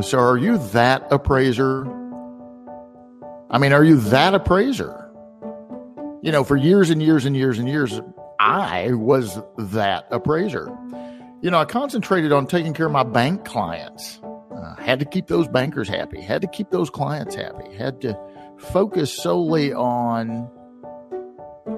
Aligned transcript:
So, 0.00 0.18
are 0.18 0.38
you 0.38 0.58
that 0.58 1.10
appraiser? 1.10 1.84
I 3.50 3.58
mean, 3.58 3.72
are 3.72 3.82
you 3.82 3.96
that 3.96 4.34
appraiser? 4.34 5.10
You 6.22 6.30
know, 6.30 6.44
for 6.44 6.56
years 6.56 6.90
and 6.90 7.02
years 7.02 7.24
and 7.24 7.36
years 7.36 7.58
and 7.58 7.68
years, 7.68 8.00
I 8.38 8.92
was 8.92 9.40
that 9.56 10.06
appraiser. 10.10 10.68
You 11.40 11.50
know, 11.50 11.58
I 11.58 11.64
concentrated 11.64 12.32
on 12.32 12.46
taking 12.46 12.74
care 12.74 12.86
of 12.86 12.92
my 12.92 13.02
bank 13.02 13.44
clients. 13.44 14.20
Uh, 14.54 14.76
had 14.76 15.00
to 15.00 15.04
keep 15.04 15.26
those 15.26 15.48
bankers 15.48 15.88
happy, 15.88 16.20
had 16.20 16.42
to 16.42 16.48
keep 16.48 16.70
those 16.70 16.90
clients 16.90 17.34
happy, 17.34 17.74
had 17.74 18.00
to 18.02 18.18
focus 18.58 19.12
solely 19.12 19.72
on 19.72 20.48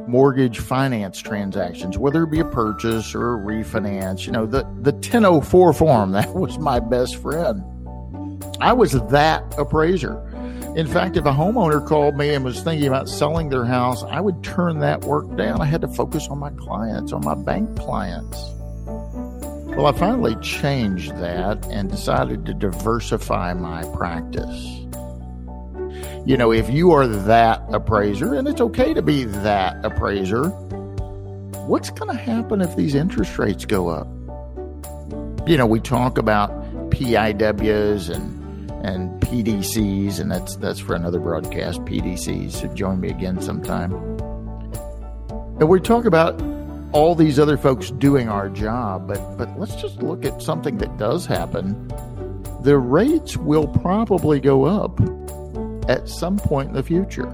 mortgage 0.09 0.59
finance 0.59 1.19
transactions, 1.21 1.99
whether 1.99 2.25
it 2.25 2.31
be 2.31 2.41
a 2.41 2.45
purchase 2.45 3.15
or 3.15 3.35
a 3.35 3.39
refinance. 3.39 4.27
You 4.27 4.33
know, 4.33 4.47
the, 4.47 4.63
the 4.81 4.93
1004 4.93 5.73
form, 5.73 6.13
that 6.13 6.35
was 6.35 6.59
my 6.59 6.81
best 6.81 7.17
friend. 7.17 7.63
I 8.61 8.73
was 8.73 8.93
that 8.93 9.55
appraiser. 9.59 10.21
In 10.77 10.87
fact, 10.87 11.17
if 11.17 11.25
a 11.25 11.33
homeowner 11.33 11.85
called 11.85 12.17
me 12.17 12.33
and 12.33 12.45
was 12.45 12.61
thinking 12.63 12.87
about 12.87 13.09
selling 13.09 13.49
their 13.49 13.65
house, 13.65 14.05
I 14.05 14.21
would 14.21 14.45
turn 14.45 14.79
that 14.81 15.01
work 15.01 15.37
down. 15.37 15.61
I 15.61 15.65
had 15.65 15.81
to 15.81 15.89
focus 15.89 16.29
on 16.29 16.39
my 16.39 16.51
clients, 16.51 17.13
on 17.13 17.25
my 17.25 17.35
bank 17.35 17.77
clients. 17.77 18.39
Well, 18.87 19.87
I 19.87 19.93
finally 19.93 20.37
changed 20.37 21.17
that 21.17 21.65
and 21.67 21.91
decided 21.91 22.47
to 22.47 22.55
diversify 22.55 23.55
my 23.55 23.83
practice. 23.97 24.81
You 26.27 26.37
know, 26.37 26.53
if 26.53 26.69
you 26.69 26.93
are 26.93 27.07
that 27.07 27.63
appraiser, 27.73 28.35
and 28.35 28.47
it's 28.47 28.61
okay 28.61 28.95
to 28.95 29.03
be 29.03 29.25
that 29.25 29.85
appraiser, 29.85 30.51
what's 31.67 31.91
going 31.91 32.15
to 32.15 32.23
happen 32.23 32.61
if 32.61 32.77
these 32.77 32.95
interest 32.95 33.39
rates 33.39 33.65
go 33.65 33.89
up? 33.89 34.07
You 35.49 35.57
know, 35.57 35.67
we 35.67 35.81
talk 35.81 36.19
about 36.19 36.51
PIWs 36.91 38.15
and 38.15 38.40
and 38.83 39.21
PDCs, 39.23 40.21
and 40.21 40.31
that's 40.31 40.57
that's 40.57 40.81
for 40.81 40.95
another 40.95 41.21
broadcast. 41.21 41.81
PDCs. 41.85 42.53
So 42.53 42.69
join 42.75 43.01
me 43.01 43.11
again 43.11 43.41
sometime. 43.41 43.93
And 45.61 45.69
we 45.69 45.81
talk 45.81 46.07
about 46.07 46.41
all 46.93 47.15
these 47.15 47.39
other 47.39 47.57
folks 47.57 47.91
doing 47.91 48.29
our 48.29 48.49
job, 48.49 49.07
but 49.07 49.37
but 49.37 49.59
let's 49.59 49.77
just 49.77 50.03
look 50.03 50.25
at 50.25 50.43
something 50.43 50.79
that 50.79 50.97
does 50.99 51.27
happen. 51.27 51.89
The 52.63 52.79
rates 52.79 53.37
will 53.37 53.69
probably 53.69 54.41
go 54.41 54.65
up 54.65 55.01
at 55.89 56.09
some 56.09 56.39
point 56.39 56.69
in 56.69 56.75
the 56.75 56.83
future. 56.83 57.29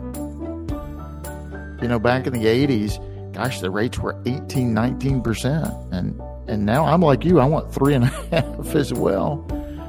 You 1.82 1.88
know, 1.88 1.98
back 1.98 2.26
in 2.26 2.32
the 2.32 2.46
80s, 2.46 3.32
gosh, 3.32 3.60
the 3.60 3.70
rates 3.70 3.98
were 3.98 4.16
18, 4.24 4.74
19%. 4.74 5.92
And 5.92 6.20
and 6.48 6.64
now 6.64 6.84
I'm 6.84 7.00
like 7.00 7.24
you, 7.24 7.38
I 7.38 7.44
want 7.44 7.72
three 7.72 7.94
and 7.94 8.04
a 8.04 8.06
half 8.30 8.74
as 8.74 8.92
well. 8.92 9.46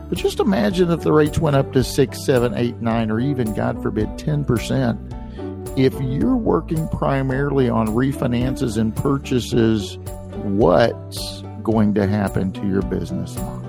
But 0.09 0.17
just 0.17 0.39
imagine 0.39 0.89
if 0.89 1.01
the 1.01 1.11
rates 1.11 1.37
went 1.37 1.57
up 1.57 1.73
to 1.73 1.83
six, 1.83 2.23
seven, 2.25 2.53
eight, 2.53 2.77
nine, 2.77 3.11
or 3.11 3.19
even, 3.19 3.53
God 3.53 3.81
forbid, 3.83 4.07
10%. 4.11 5.77
If 5.77 5.93
you're 6.01 6.37
working 6.37 6.87
primarily 6.87 7.69
on 7.69 7.87
refinances 7.87 8.77
and 8.77 8.95
purchases, 8.95 9.97
what's 10.43 11.41
going 11.61 11.93
to 11.95 12.07
happen 12.07 12.53
to 12.53 12.65
your 12.65 12.81
business 12.83 13.35
model? 13.35 13.67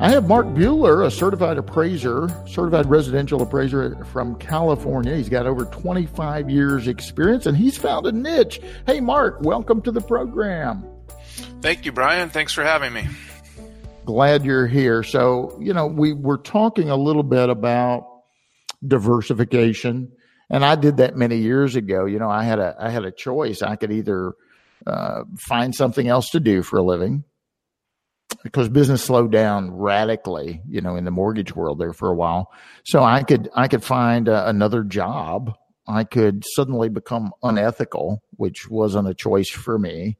I 0.00 0.10
have 0.10 0.26
Mark 0.26 0.46
Buhler, 0.46 1.04
a 1.04 1.10
certified 1.10 1.58
appraiser, 1.58 2.28
certified 2.46 2.86
residential 2.86 3.42
appraiser 3.42 4.02
from 4.06 4.36
California. 4.36 5.14
He's 5.14 5.28
got 5.28 5.46
over 5.46 5.66
25 5.66 6.48
years 6.48 6.88
experience 6.88 7.44
and 7.44 7.56
he's 7.56 7.76
found 7.76 8.06
a 8.06 8.12
niche. 8.12 8.60
Hey, 8.86 9.00
Mark, 9.00 9.42
welcome 9.42 9.82
to 9.82 9.90
the 9.90 10.00
program. 10.00 10.87
Thank 11.60 11.84
you, 11.84 11.92
Bryan. 11.92 12.30
Thanks 12.30 12.52
for 12.52 12.62
having 12.62 12.92
me. 12.92 13.06
Glad 14.04 14.44
you're 14.44 14.68
here. 14.68 15.02
So, 15.02 15.58
you 15.60 15.74
know, 15.74 15.86
we 15.86 16.12
were 16.12 16.38
talking 16.38 16.88
a 16.88 16.96
little 16.96 17.24
bit 17.24 17.50
about 17.50 18.06
diversification, 18.86 20.12
and 20.48 20.64
I 20.64 20.76
did 20.76 20.98
that 20.98 21.16
many 21.16 21.38
years 21.38 21.74
ago. 21.74 22.06
You 22.06 22.20
know, 22.20 22.30
I 22.30 22.44
had 22.44 22.60
a 22.60 22.76
I 22.78 22.90
had 22.90 23.04
a 23.04 23.10
choice. 23.10 23.60
I 23.60 23.74
could 23.74 23.90
either 23.90 24.34
uh, 24.86 25.24
find 25.36 25.74
something 25.74 26.06
else 26.06 26.30
to 26.30 26.40
do 26.40 26.62
for 26.62 26.78
a 26.78 26.82
living 26.82 27.24
because 28.44 28.68
business 28.68 29.02
slowed 29.02 29.32
down 29.32 29.72
radically, 29.72 30.62
you 30.68 30.80
know, 30.80 30.94
in 30.94 31.04
the 31.04 31.10
mortgage 31.10 31.54
world 31.54 31.80
there 31.80 31.92
for 31.92 32.08
a 32.08 32.14
while. 32.14 32.52
So 32.84 33.02
I 33.02 33.24
could 33.24 33.50
I 33.54 33.66
could 33.66 33.82
find 33.82 34.28
uh, 34.28 34.44
another 34.46 34.84
job. 34.84 35.54
I 35.88 36.04
could 36.04 36.44
suddenly 36.54 36.88
become 36.88 37.32
unethical, 37.42 38.22
which 38.36 38.70
wasn't 38.70 39.08
a 39.08 39.14
choice 39.14 39.50
for 39.50 39.76
me. 39.78 40.18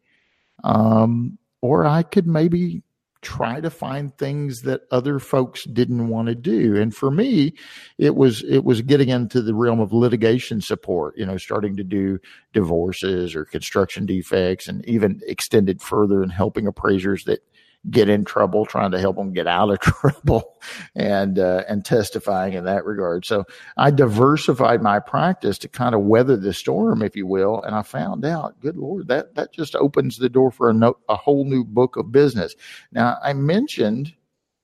Um, 0.65 1.39
or 1.61 1.87
I 1.87 2.03
could 2.03 2.27
maybe 2.27 2.83
try 3.21 3.61
to 3.61 3.71
find 3.71 4.17
things 4.17 4.63
that 4.63 4.83
other 4.91 5.19
folks 5.19 5.65
didn't 5.65 6.09
want 6.09 6.29
to 6.29 6.35
do. 6.35 6.77
And 6.77 6.95
for 6.95 7.11
me, 7.11 7.55
it 7.99 8.15
was 8.15 8.45
it 8.45 8.65
was 8.65 8.81
getting 8.83 9.09
into 9.09 9.43
the 9.43 9.55
realm 9.55 9.81
of 9.81 9.93
litigation 9.93 10.61
support, 10.61 11.17
you 11.17 11.27
know, 11.27 11.37
starting 11.37 11.77
to 11.77 11.85
do 11.85 12.21
divorces 12.53 13.35
or 13.35 13.45
construction 13.45 14.07
defects 14.07 14.69
and 14.69 14.85
even 14.89 15.21
extended 15.27 15.83
further 15.83 16.23
and 16.23 16.33
helping 16.33 16.67
appraisers 16.67 17.25
that 17.25 17.41
get 17.91 18.09
in 18.09 18.25
trouble, 18.25 18.67
trying 18.67 18.91
to 18.91 18.99
help 18.99 19.17
them 19.17 19.33
get 19.33 19.47
out 19.47 19.71
of 19.71 19.81
trouble, 19.81 20.57
and 20.95 21.39
uh, 21.39 21.65
and 21.69 21.85
testifying 21.85 22.55
in 22.55 22.65
that 22.65 22.85
regard. 22.85 23.25
So 23.25 23.45
I 23.77 23.91
diversified 23.91 24.83
my 24.83 24.99
practice 24.99 25.59
to 25.59 25.69
kind 25.69 25.95
of 25.95 26.03
weather 26.03 26.37
the 26.37 26.53
storm, 26.53 27.03
if 27.03 27.17
you 27.17 27.27
will. 27.27 27.63
And 27.63 27.75
I 27.75 27.83
found 27.83 28.25
out, 28.25 28.61
good 28.61 28.77
lord, 28.77 29.09
that 29.09 29.35
that 29.35 29.53
just 29.53 29.75
opens 29.77 30.17
the 30.17 30.29
door 30.29 30.51
for 30.51 30.71
a 30.71 30.75
no, 30.75 30.97
a 31.09 31.17
whole 31.17 31.45
new 31.45 31.65
book 31.65 31.97
of 31.97 32.13
business. 32.13 32.55
Now 32.93 33.17
I 33.23 33.33
mentioned 33.33 34.15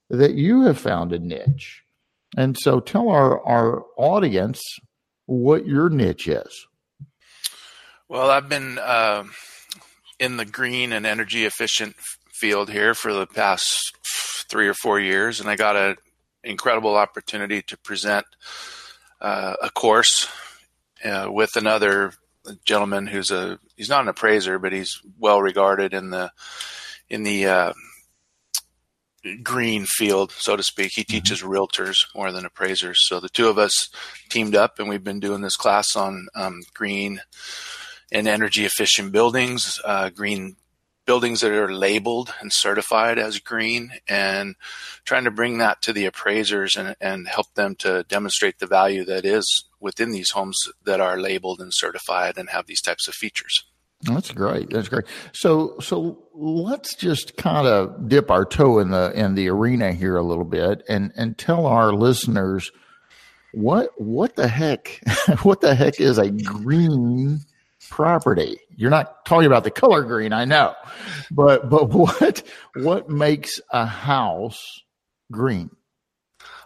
that 0.09 0.33
you 0.33 0.63
have 0.63 0.77
found 0.77 1.13
a 1.13 1.19
niche, 1.19 1.83
and 2.37 2.57
so 2.57 2.79
tell 2.79 3.09
our 3.09 3.41
our 3.45 3.83
audience 3.97 4.61
what 5.25 5.65
your 5.65 5.89
niche 5.89 6.27
is. 6.27 6.67
Well, 8.07 8.29
I've 8.29 8.47
been 8.47 8.77
uh, 8.77 9.23
in 10.19 10.37
the 10.37 10.45
green 10.45 10.91
and 10.91 11.07
energy 11.07 11.45
efficient 11.45 11.95
field 12.39 12.69
here 12.69 12.93
for 12.93 13.13
the 13.13 13.25
past 13.25 13.95
three 14.49 14.67
or 14.67 14.73
four 14.73 14.99
years, 14.99 15.39
and 15.39 15.49
I 15.49 15.55
got 15.55 15.75
an 15.75 15.95
incredible 16.43 16.95
opportunity 16.95 17.61
to 17.63 17.77
present 17.77 18.25
uh, 19.21 19.55
a 19.61 19.69
course 19.69 20.27
uh, 21.03 21.27
with 21.29 21.55
another 21.55 22.13
gentleman 22.63 23.07
who's 23.07 23.31
a 23.31 23.59
he's 23.75 23.89
not 23.89 24.01
an 24.01 24.07
appraiser, 24.07 24.59
but 24.59 24.73
he's 24.73 25.01
well 25.17 25.41
regarded 25.41 25.93
in 25.93 26.09
the 26.09 26.31
in 27.09 27.23
the 27.23 27.47
uh, 27.47 27.73
green 29.43 29.85
field, 29.85 30.31
so 30.31 30.55
to 30.55 30.63
speak. 30.63 30.91
He 30.93 31.01
mm-hmm. 31.01 31.11
teaches 31.11 31.41
realtors 31.41 32.05
more 32.15 32.31
than 32.31 32.45
appraisers. 32.45 33.07
So 33.07 33.19
the 33.19 33.29
two 33.29 33.47
of 33.47 33.57
us 33.57 33.89
teamed 34.29 34.55
up, 34.55 34.79
and 34.79 34.89
we've 34.89 35.03
been 35.03 35.19
doing 35.19 35.41
this 35.41 35.55
class 35.55 35.95
on 35.95 36.27
um, 36.35 36.61
green 36.73 37.21
and 38.11 38.27
energy 38.27 38.65
efficient 38.65 39.11
buildings, 39.11 39.79
uh, 39.83 40.09
green 40.09 40.55
buildings 41.05 41.41
that 41.41 41.51
are 41.51 41.73
labeled 41.73 42.33
and 42.39 42.51
certified 42.51 43.19
as 43.19 43.39
green 43.39 43.91
and 44.07 44.55
trying 45.05 45.23
to 45.23 45.31
bring 45.31 45.59
that 45.59 45.81
to 45.83 45.93
the 45.93 46.05
appraisers 46.05 46.75
and, 46.75 46.95
and 46.99 47.27
help 47.27 47.53
them 47.53 47.75
to 47.75 48.03
demonstrate 48.03 48.59
the 48.59 48.67
value 48.67 49.05
that 49.05 49.25
is 49.25 49.65
within 49.79 50.11
these 50.11 50.31
homes 50.31 50.57
that 50.83 50.99
are 50.99 51.19
labeled 51.19 51.61
and 51.61 51.73
certified 51.73 52.37
and 52.37 52.49
have 52.49 52.65
these 52.65 52.81
types 52.81 53.07
of 53.07 53.13
features. 53.13 53.63
That's 54.01 54.31
great. 54.31 54.69
That's 54.69 54.89
great. 54.89 55.05
So, 55.31 55.79
so 55.79 56.23
let's 56.33 56.95
just 56.95 57.37
kind 57.37 57.67
of 57.67 58.07
dip 58.09 58.29
our 58.29 58.45
toe 58.45 58.79
in 58.79 58.91
the 58.91 59.11
in 59.15 59.35
the 59.35 59.49
arena 59.49 59.93
here 59.93 60.17
a 60.17 60.23
little 60.23 60.43
bit, 60.43 60.83
and 60.87 61.11
and 61.15 61.37
tell 61.37 61.65
our 61.65 61.93
listeners 61.93 62.71
what 63.53 63.89
what 63.97 64.35
the 64.35 64.47
heck 64.47 64.99
what 65.43 65.61
the 65.61 65.73
heck 65.73 65.99
is 65.99 66.17
a 66.17 66.29
green 66.29 67.39
property. 67.89 68.57
You're 68.75 68.89
not 68.89 69.25
talking 69.25 69.47
about 69.47 69.63
the 69.63 69.71
color 69.71 70.03
green, 70.03 70.33
I 70.33 70.45
know, 70.45 70.75
but 71.31 71.69
but 71.69 71.89
what 71.91 72.43
what 72.75 73.09
makes 73.09 73.59
a 73.71 73.85
house 73.85 74.81
green? 75.31 75.69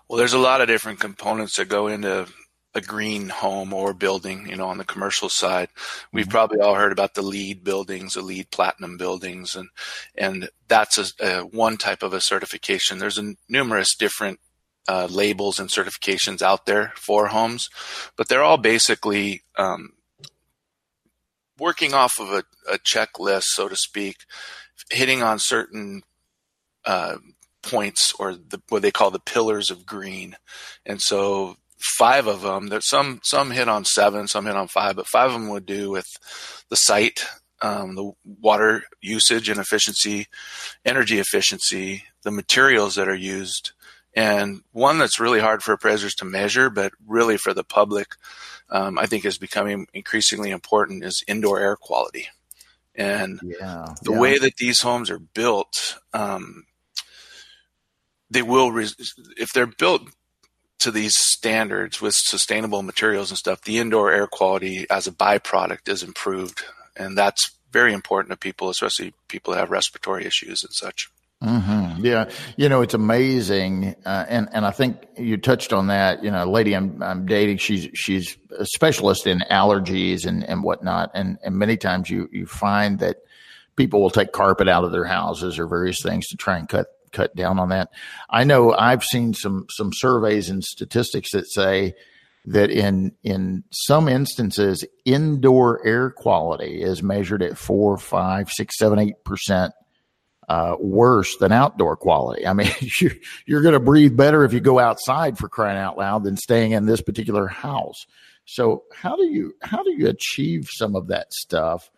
Well, 0.07 0.17
there's 0.17 0.33
a 0.33 0.39
lot 0.39 0.61
of 0.61 0.67
different 0.67 0.99
components 0.99 1.57
that 1.57 1.69
go 1.69 1.87
into 1.87 2.27
a 2.75 2.81
green 2.81 3.29
home 3.29 3.73
or 3.73 3.93
building. 3.93 4.47
You 4.47 4.55
know, 4.55 4.67
on 4.67 4.77
the 4.77 4.85
commercial 4.85 5.29
side, 5.29 5.69
we've 6.11 6.25
mm-hmm. 6.25 6.31
probably 6.31 6.59
all 6.59 6.75
heard 6.75 6.91
about 6.91 7.13
the 7.13 7.21
LEED 7.21 7.63
buildings, 7.63 8.13
the 8.13 8.21
LEED 8.21 8.51
platinum 8.51 8.97
buildings, 8.97 9.55
and 9.55 9.69
and 10.15 10.49
that's 10.67 10.97
a, 10.97 11.25
a 11.25 11.45
one 11.45 11.77
type 11.77 12.03
of 12.03 12.13
a 12.13 12.21
certification. 12.21 12.99
There's 12.99 13.17
a, 13.17 13.35
numerous 13.47 13.95
different 13.95 14.39
uh, 14.87 15.07
labels 15.09 15.59
and 15.59 15.69
certifications 15.69 16.41
out 16.41 16.65
there 16.65 16.93
for 16.95 17.27
homes, 17.27 17.69
but 18.15 18.27
they're 18.27 18.43
all 18.43 18.57
basically 18.57 19.43
um, 19.57 19.91
working 21.59 21.93
off 21.93 22.19
of 22.19 22.29
a, 22.29 22.43
a 22.71 22.77
checklist, 22.77 23.43
so 23.45 23.67
to 23.67 23.75
speak, 23.75 24.17
hitting 24.91 25.21
on 25.21 25.39
certain 25.39 26.01
uh, 26.85 27.17
points 27.61 28.13
or 28.19 28.33
the, 28.33 28.61
what 28.69 28.81
they 28.81 28.91
call 28.91 29.11
the 29.11 29.19
pillars 29.19 29.69
of 29.69 29.85
green. 29.85 30.35
And 30.85 31.01
so 31.01 31.57
five 31.97 32.27
of 32.27 32.41
them, 32.41 32.67
there's 32.67 32.89
some, 32.89 33.19
some 33.23 33.51
hit 33.51 33.69
on 33.69 33.85
seven, 33.85 34.27
some 34.27 34.45
hit 34.45 34.55
on 34.55 34.67
five, 34.67 34.95
but 34.95 35.07
five 35.07 35.27
of 35.27 35.33
them 35.33 35.49
would 35.49 35.65
do 35.65 35.89
with 35.89 36.07
the 36.69 36.75
site 36.75 37.25
um, 37.61 37.95
the 37.95 38.11
water 38.23 38.83
usage 39.01 39.49
and 39.49 39.59
efficiency, 39.59 40.27
energy 40.85 41.19
efficiency, 41.19 42.03
the 42.23 42.31
materials 42.31 42.95
that 42.95 43.09
are 43.09 43.15
used, 43.15 43.71
and 44.15 44.61
one 44.71 44.97
that's 44.97 45.19
really 45.19 45.39
hard 45.39 45.61
for 45.61 45.73
appraisers 45.73 46.15
to 46.15 46.25
measure, 46.25 46.69
but 46.69 46.93
really 47.05 47.37
for 47.37 47.53
the 47.53 47.63
public, 47.63 48.07
um, 48.71 48.97
I 48.97 49.05
think 49.05 49.25
is 49.25 49.37
becoming 49.37 49.87
increasingly 49.93 50.51
important 50.51 51.03
is 51.03 51.23
indoor 51.27 51.59
air 51.59 51.75
quality. 51.75 52.27
And 52.95 53.39
yeah, 53.43 53.95
the 54.01 54.11
yeah. 54.11 54.19
way 54.19 54.37
that 54.37 54.57
these 54.57 54.81
homes 54.81 55.09
are 55.09 55.19
built, 55.19 55.97
um, 56.13 56.65
they 58.29 58.41
will, 58.41 58.71
res- 58.71 58.95
if 59.37 59.49
they're 59.53 59.65
built 59.65 60.09
to 60.79 60.91
these 60.91 61.15
standards 61.17 62.01
with 62.01 62.15
sustainable 62.15 62.83
materials 62.83 63.31
and 63.31 63.37
stuff, 63.37 63.61
the 63.61 63.77
indoor 63.77 64.11
air 64.11 64.27
quality 64.27 64.85
as 64.89 65.07
a 65.07 65.11
byproduct 65.11 65.87
is 65.87 66.03
improved. 66.03 66.63
And 66.95 67.17
that's 67.17 67.51
very 67.71 67.93
important 67.93 68.31
to 68.31 68.37
people, 68.37 68.69
especially 68.69 69.13
people 69.27 69.53
that 69.53 69.59
have 69.59 69.71
respiratory 69.71 70.25
issues 70.25 70.63
and 70.63 70.73
such. 70.73 71.09
Mm-hmm. 71.43 72.05
Yeah, 72.05 72.29
you 72.57 72.67
know 72.67 72.81
it's 72.81 72.93
amazing, 72.93 73.95
uh, 74.05 74.25
and 74.27 74.49
and 74.51 74.65
I 74.65 74.71
think 74.71 75.07
you 75.17 75.37
touched 75.37 75.71
on 75.71 75.87
that. 75.87 76.21
You 76.21 76.31
know, 76.31 76.43
lady 76.43 76.73
I'm 76.75 77.01
I'm 77.01 77.25
dating, 77.25 77.57
she's 77.59 77.87
she's 77.93 78.37
a 78.57 78.65
specialist 78.65 79.25
in 79.25 79.39
allergies 79.49 80.25
and 80.25 80.43
and 80.43 80.63
whatnot, 80.63 81.11
and 81.13 81.37
and 81.41 81.55
many 81.55 81.77
times 81.77 82.09
you 82.09 82.27
you 82.33 82.45
find 82.45 82.99
that 82.99 83.19
people 83.77 84.01
will 84.01 84.09
take 84.09 84.33
carpet 84.33 84.67
out 84.67 84.83
of 84.83 84.91
their 84.91 85.05
houses 85.05 85.57
or 85.57 85.65
various 85.65 86.03
things 86.03 86.27
to 86.27 86.35
try 86.35 86.57
and 86.57 86.67
cut 86.67 86.87
cut 87.13 87.33
down 87.37 87.57
on 87.57 87.69
that. 87.69 87.89
I 88.29 88.43
know 88.43 88.73
I've 88.73 89.05
seen 89.05 89.33
some 89.33 89.65
some 89.69 89.91
surveys 89.93 90.49
and 90.49 90.61
statistics 90.61 91.31
that 91.31 91.49
say 91.49 91.95
that 92.47 92.69
in 92.69 93.13
in 93.23 93.63
some 93.71 94.09
instances 94.09 94.83
indoor 95.05 95.85
air 95.87 96.09
quality 96.09 96.81
is 96.81 97.01
measured 97.01 97.41
at 97.43 97.57
four, 97.57 97.97
five, 97.97 98.49
six, 98.49 98.77
seven, 98.77 98.99
eight 98.99 99.23
percent 99.23 99.73
uh, 100.49 100.75
worse 100.79 101.37
than 101.37 101.51
outdoor 101.51 101.95
quality. 101.95 102.45
I 102.45 102.53
mean, 102.53 102.71
you're, 102.99 103.13
you're 103.45 103.61
going 103.61 103.73
to 103.73 103.79
breathe 103.79 104.17
better 104.17 104.43
if 104.43 104.51
you 104.51 104.59
go 104.59 104.79
outside 104.79 105.37
for 105.37 105.47
crying 105.47 105.77
out 105.77 105.97
loud 105.97 106.23
than 106.23 106.35
staying 106.35 106.71
in 106.71 106.87
this 106.87 107.01
particular 107.01 107.47
house. 107.47 108.05
So 108.45 108.83
how 108.91 109.15
do 109.15 109.25
you 109.25 109.53
how 109.61 109.83
do 109.83 109.91
you 109.91 110.07
achieve 110.07 110.67
some 110.71 110.95
of 110.95 111.07
that 111.07 111.31
stuff? 111.31 111.91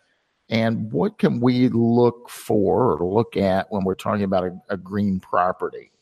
And 0.50 0.92
what 0.92 1.18
can 1.18 1.40
we 1.40 1.68
look 1.68 2.28
for 2.28 2.92
or 2.92 3.06
look 3.10 3.38
at 3.38 3.72
when 3.72 3.84
we're 3.84 3.94
talking 3.94 4.24
about 4.24 4.44
a, 4.44 4.60
a 4.68 4.76
green 4.76 5.18
property? 5.18 5.92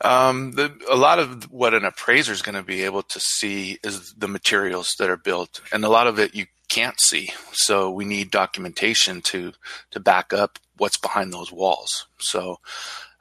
Um, 0.00 0.52
the, 0.52 0.74
a 0.90 0.96
lot 0.96 1.18
of 1.18 1.44
what 1.52 1.74
an 1.74 1.84
appraiser 1.84 2.32
is 2.32 2.40
going 2.40 2.54
to 2.54 2.62
be 2.62 2.82
able 2.84 3.02
to 3.02 3.20
see 3.20 3.78
is 3.82 4.14
the 4.16 4.28
materials 4.28 4.94
that 4.98 5.10
are 5.10 5.18
built, 5.18 5.60
and 5.70 5.84
a 5.84 5.88
lot 5.90 6.06
of 6.06 6.18
it 6.18 6.34
you 6.34 6.46
can't 6.70 6.98
see. 6.98 7.30
So 7.52 7.90
we 7.90 8.06
need 8.06 8.30
documentation 8.30 9.20
to 9.22 9.52
to 9.90 10.00
back 10.00 10.32
up 10.32 10.58
what's 10.76 10.96
behind 10.96 11.32
those 11.32 11.52
walls. 11.52 12.06
So 12.18 12.58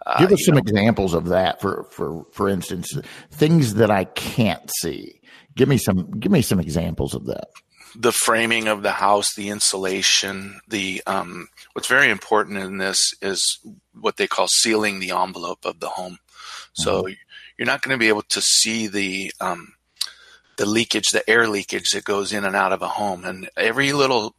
uh, 0.06 0.20
give 0.20 0.32
us 0.32 0.46
some 0.46 0.56
know, 0.56 0.60
examples 0.60 1.14
of 1.14 1.28
that. 1.28 1.62
For 1.62 1.86
for 1.92 2.26
for 2.32 2.50
instance, 2.50 2.98
things 3.32 3.76
that 3.76 3.92
I 3.92 4.06
can't 4.06 4.70
see. 4.82 5.22
Give 5.56 5.70
me 5.70 5.78
some 5.78 6.20
give 6.20 6.32
me 6.32 6.42
some 6.42 6.60
examples 6.60 7.14
of 7.14 7.26
that. 7.26 7.48
The 7.96 8.12
framing 8.12 8.68
of 8.68 8.82
the 8.82 8.92
house, 8.92 9.36
the 9.36 9.50
insulation, 9.50 10.60
the 10.68 11.04
um, 11.06 11.48
what's 11.74 11.88
very 11.88 12.10
important 12.10 12.58
in 12.58 12.80
this 12.80 12.98
is 13.22 13.60
what 14.00 14.18
they 14.18 14.28
call 14.28 14.48
sealing 14.48 15.00
the 15.00 15.12
envelope 15.12 15.64
of 15.64 15.80
the 15.80 15.90
home. 15.90 16.18
So 16.74 17.04
mm-hmm. 17.04 17.14
you're 17.58 17.68
not 17.68 17.84
going 17.84 17.94
to 17.94 18.00
be 18.00 18.08
able 18.08 18.24
to 18.24 18.42
see 18.42 18.88
the 18.88 19.32
um, 19.40 19.74
the 20.58 20.66
leakage, 20.66 21.10
the 21.12 21.28
air 21.30 21.48
leakage 21.48 21.92
that 21.92 22.04
goes 22.04 22.34
in 22.34 22.46
and 22.46 22.56
out 22.56 22.74
of 22.74 22.82
a 22.82 22.88
home, 22.88 23.26
and 23.26 23.50
every 23.56 23.94
little 23.94 24.36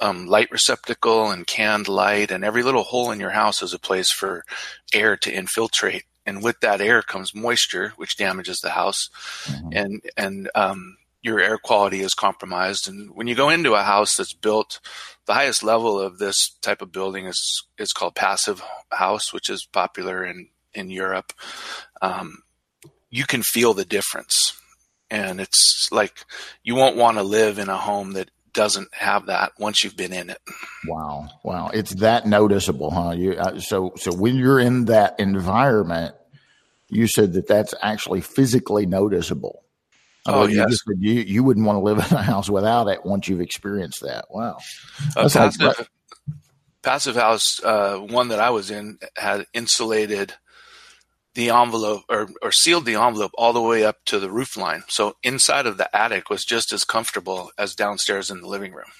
um, 0.00 0.26
light 0.26 0.50
receptacle 0.50 1.30
and 1.30 1.46
canned 1.46 1.88
light, 1.88 2.30
and 2.30 2.44
every 2.44 2.62
little 2.62 2.84
hole 2.84 3.10
in 3.10 3.20
your 3.20 3.30
house 3.30 3.62
is 3.62 3.72
a 3.72 3.78
place 3.78 4.12
for 4.12 4.44
air 4.92 5.16
to 5.18 5.32
infiltrate. 5.32 6.04
And 6.24 6.42
with 6.42 6.60
that 6.60 6.80
air 6.80 7.02
comes 7.02 7.34
moisture, 7.34 7.92
which 7.96 8.16
damages 8.16 8.60
the 8.60 8.70
house, 8.70 9.08
mm-hmm. 9.44 9.68
and 9.72 10.02
and 10.16 10.50
um, 10.54 10.96
your 11.22 11.40
air 11.40 11.58
quality 11.58 12.00
is 12.00 12.14
compromised. 12.14 12.88
And 12.88 13.14
when 13.14 13.26
you 13.26 13.34
go 13.34 13.48
into 13.48 13.74
a 13.74 13.82
house 13.82 14.16
that's 14.16 14.32
built, 14.32 14.80
the 15.26 15.34
highest 15.34 15.62
level 15.62 16.00
of 16.00 16.18
this 16.18 16.50
type 16.60 16.82
of 16.82 16.92
building 16.92 17.26
is 17.26 17.64
is 17.78 17.92
called 17.92 18.14
passive 18.14 18.62
house, 18.90 19.32
which 19.32 19.50
is 19.50 19.66
popular 19.66 20.24
in 20.24 20.48
in 20.74 20.90
Europe. 20.90 21.32
Um, 22.00 22.42
you 23.10 23.24
can 23.24 23.42
feel 23.42 23.74
the 23.74 23.84
difference, 23.84 24.56
and 25.10 25.40
it's 25.40 25.88
like 25.90 26.24
you 26.62 26.74
won't 26.74 26.96
want 26.96 27.18
to 27.18 27.24
live 27.24 27.58
in 27.58 27.68
a 27.68 27.76
home 27.76 28.12
that 28.12 28.30
doesn't 28.54 28.92
have 28.94 29.26
that 29.26 29.52
once 29.58 29.82
you've 29.82 29.96
been 29.96 30.12
in 30.12 30.30
it. 30.30 30.38
Wow, 30.86 31.28
wow, 31.42 31.70
it's 31.72 31.94
that 31.96 32.26
noticeable, 32.26 32.90
huh? 32.90 33.12
You 33.12 33.32
uh, 33.32 33.58
so 33.60 33.92
so 33.96 34.12
when 34.12 34.36
you're 34.36 34.60
in 34.60 34.86
that 34.86 35.18
environment, 35.18 36.14
you 36.88 37.06
said 37.06 37.32
that 37.34 37.48
that's 37.48 37.74
actually 37.82 38.20
physically 38.20 38.86
noticeable. 38.86 39.64
Oh 40.26 40.46
you 40.46 40.56
yes, 40.56 40.78
you 40.98 41.14
you 41.14 41.44
wouldn't 41.44 41.66
want 41.66 41.76
to 41.76 41.80
live 41.80 41.98
in 42.10 42.16
a 42.16 42.22
house 42.22 42.48
without 42.48 42.88
it 42.88 43.04
once 43.04 43.28
you've 43.28 43.40
experienced 43.40 44.00
that. 44.02 44.26
Wow, 44.30 44.58
passive, 45.14 45.60
like, 45.60 45.88
passive 46.82 47.16
house. 47.16 47.62
Uh, 47.62 47.96
one 47.98 48.28
that 48.28 48.40
I 48.40 48.50
was 48.50 48.70
in 48.70 48.98
had 49.16 49.46
insulated 49.52 50.34
the 51.34 51.50
envelope 51.50 52.02
or, 52.08 52.28
or 52.42 52.52
sealed 52.52 52.84
the 52.84 52.96
envelope 52.96 53.32
all 53.34 53.52
the 53.52 53.60
way 53.60 53.84
up 53.84 54.04
to 54.06 54.18
the 54.18 54.30
roof 54.30 54.56
line. 54.56 54.82
So 54.88 55.16
inside 55.22 55.66
of 55.66 55.78
the 55.78 55.94
attic 55.96 56.30
was 56.30 56.44
just 56.44 56.72
as 56.72 56.84
comfortable 56.84 57.50
as 57.58 57.74
downstairs 57.74 58.30
in 58.30 58.40
the 58.40 58.48
living 58.48 58.72
room. 58.72 58.90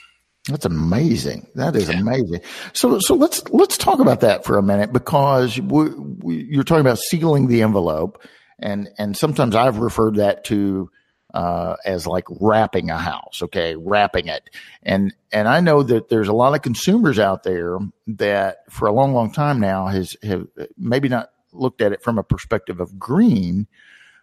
That's 0.49 0.64
amazing. 0.64 1.46
That 1.55 1.76
is 1.76 1.88
yeah. 1.88 2.00
amazing. 2.00 2.40
So, 2.73 2.99
so 2.99 3.14
let's 3.14 3.49
let's 3.50 3.79
talk 3.79 4.00
about 4.00 4.20
that 4.20 4.44
for 4.44 4.58
a 4.58 4.62
minute 4.62 4.93
because 4.93 5.61
we, 5.61 5.90
we, 5.90 6.43
you're 6.50 6.64
talking 6.64 6.81
about 6.81 6.99
sealing 6.99 7.46
the 7.46 7.62
envelope, 7.62 8.20
and 8.58 8.88
and 8.99 9.17
sometimes 9.17 9.55
I've 9.55 9.79
referred 9.79 10.17
that 10.17 10.43
to 10.46 10.90
uh, 11.32 11.76
as 11.84 12.08
like 12.08 12.25
wrapping 12.29 12.90
a 12.90 12.99
house. 12.99 13.40
Okay, 13.43 13.76
wrapping 13.76 14.26
it, 14.26 14.50
and 14.82 15.14
and 15.32 15.46
I 15.46 15.61
know 15.61 15.84
that 15.84 16.08
there's 16.08 16.26
a 16.26 16.34
lot 16.34 16.56
of 16.56 16.62
consumers 16.62 17.20
out 17.20 17.44
there 17.44 17.79
that 18.08 18.69
for 18.69 18.88
a 18.88 18.93
long, 18.93 19.14
long 19.14 19.31
time 19.31 19.61
now 19.61 19.87
has 19.87 20.17
have 20.25 20.49
maybe 20.76 21.08
not 21.08 21.31
looked 21.52 21.81
at 21.81 21.93
it 21.93 22.02
from 22.02 22.19
a 22.19 22.25
perspective 22.25 22.81
of 22.81 22.99
green, 22.99 23.66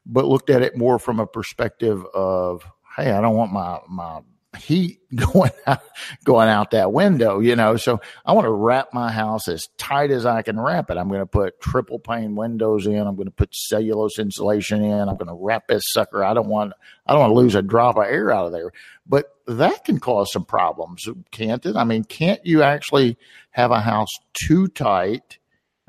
but 0.05 0.25
looked 0.25 0.49
at 0.49 0.61
it 0.61 0.77
more 0.77 0.99
from 0.99 1.19
a 1.19 1.27
perspective 1.27 2.05
of, 2.13 2.63
hey, 2.95 3.11
I 3.11 3.21
don't 3.21 3.35
want 3.35 3.53
my 3.53 3.79
my 3.87 4.21
heat 4.57 4.99
going 5.15 5.51
out, 5.67 5.81
going 6.23 6.49
out 6.49 6.71
that 6.71 6.91
window, 6.91 7.39
you 7.39 7.55
know. 7.55 7.77
So 7.77 8.01
I 8.25 8.33
want 8.33 8.45
to 8.45 8.51
wrap 8.51 8.89
my 8.93 9.11
house 9.11 9.47
as 9.47 9.67
tight 9.77 10.11
as 10.11 10.25
I 10.25 10.41
can 10.41 10.59
wrap 10.59 10.89
it. 10.89 10.97
I'm 10.97 11.07
going 11.07 11.19
to 11.21 11.25
put 11.25 11.59
triple 11.61 11.99
pane 11.99 12.35
windows 12.35 12.87
in. 12.87 12.99
I'm 12.99 13.15
going 13.15 13.27
to 13.27 13.31
put 13.31 13.53
cellulose 13.53 14.19
insulation 14.19 14.83
in. 14.83 15.09
I'm 15.09 15.17
going 15.17 15.27
to 15.27 15.37
wrap 15.39 15.67
this 15.67 15.83
sucker. 15.87 16.23
I 16.23 16.33
don't 16.33 16.49
want 16.49 16.73
I 17.05 17.13
don't 17.13 17.21
want 17.21 17.31
to 17.31 17.35
lose 17.35 17.55
a 17.55 17.61
drop 17.61 17.97
of 17.97 18.03
air 18.03 18.31
out 18.31 18.47
of 18.47 18.51
there. 18.51 18.71
But 19.05 19.25
that 19.47 19.85
can 19.85 19.99
cause 19.99 20.31
some 20.31 20.45
problems, 20.45 21.07
can't 21.31 21.65
it? 21.65 21.75
I 21.75 21.83
mean, 21.83 22.03
can't 22.03 22.45
you 22.45 22.61
actually 22.61 23.17
have 23.51 23.71
a 23.71 23.81
house 23.81 24.09
too 24.33 24.67
tight? 24.67 25.38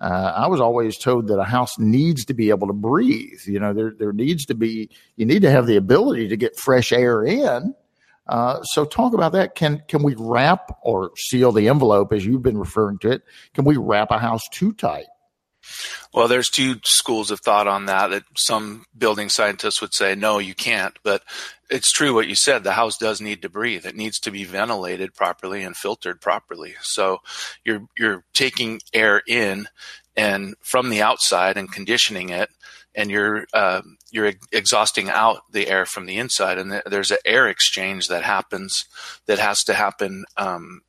Uh, 0.01 0.33
I 0.35 0.47
was 0.47 0.61
always 0.61 0.97
told 0.97 1.29
that 1.29 1.39
a 1.39 1.45
house 1.45 1.79
needs 1.79 2.25
to 2.27 2.35
be 2.35 2.49
able 2.49 2.67
to 2.69 2.73
breathe. 2.73 3.41
You 3.47 3.61
know, 3.61 3.75
there 3.75 3.93
there 3.99 4.13
needs 4.13 4.47
to 4.47 4.55
be 4.55 4.89
you 5.17 5.27
need 5.27 5.43
to 5.43 5.51
have 5.51 5.67
the 5.67 5.77
ability 5.77 6.29
to 6.29 6.37
get 6.37 6.59
fresh 6.59 6.93
air 6.93 7.23
in. 7.25 7.75
Uh, 8.27 8.63
so 8.63 8.85
talk 8.85 9.13
about 9.13 9.33
that. 9.33 9.55
Can 9.55 9.83
can 9.89 10.03
we 10.03 10.15
wrap 10.17 10.79
or 10.83 11.11
seal 11.17 11.53
the 11.53 11.69
envelope 11.69 12.13
as 12.13 12.25
you've 12.25 12.43
been 12.43 12.59
referring 12.59 12.99
to 13.01 13.11
it? 13.11 13.23
Can 13.55 13.65
we 13.65 13.77
wrap 13.77 14.11
a 14.11 14.19
house 14.19 14.43
too 14.51 14.73
tight? 14.73 15.07
Well, 16.13 16.29
there's 16.29 16.49
two 16.49 16.77
schools 16.85 17.31
of 17.31 17.41
thought 17.41 17.67
on 17.67 17.87
that. 17.87 18.09
That 18.09 18.25
some 18.37 18.85
building 18.97 19.29
scientists 19.29 19.81
would 19.81 19.95
say 19.95 20.15
no, 20.15 20.39
you 20.39 20.55
can't. 20.55 20.99
But 21.03 21.23
it's 21.71 21.93
true 21.93 22.15
what 22.15 22.29
you 22.29 22.35
said. 22.35 22.65
The 22.65 22.73
house 22.73 22.97
does 22.99 23.21
need 23.21 23.43
to 23.43 23.49
breathe. 23.49 23.87
It 23.87 23.97
needs 23.97 24.19
to 24.21 24.31
be 24.31 24.45
ventilated 24.45 25.15
properly 25.15 25.63
and 25.63 25.77
filtered 25.77 26.21
properly. 26.21 26.75
So 26.81 27.19
you're 27.65 27.87
you're 27.97 28.25
taking 28.33 28.81
air 28.93 29.23
in 29.27 29.69
and 30.17 30.55
from 30.63 30.91
the 30.91 31.03
outside 31.03 31.57
and 31.57 31.71
conditioning 31.73 32.31
it, 32.31 32.51
and 32.95 33.11
you're 33.11 33.47
uh, 33.53 33.83
you're 34.11 34.33
exhausting 34.53 35.09
out 35.09 35.43
the 35.53 35.69
air 35.69 35.87
from 35.87 36.07
the 36.07 36.19
inside. 36.19 36.59
And 36.59 36.83
there's 36.87 37.11
an 37.11 37.19
air 37.25 37.49
exchange 37.49 38.09
that 38.09 38.25
happens 38.25 38.85
that 39.27 39.39
has 39.39 39.63
to 39.65 39.75
happen, 39.75 40.25
um, 40.37 40.81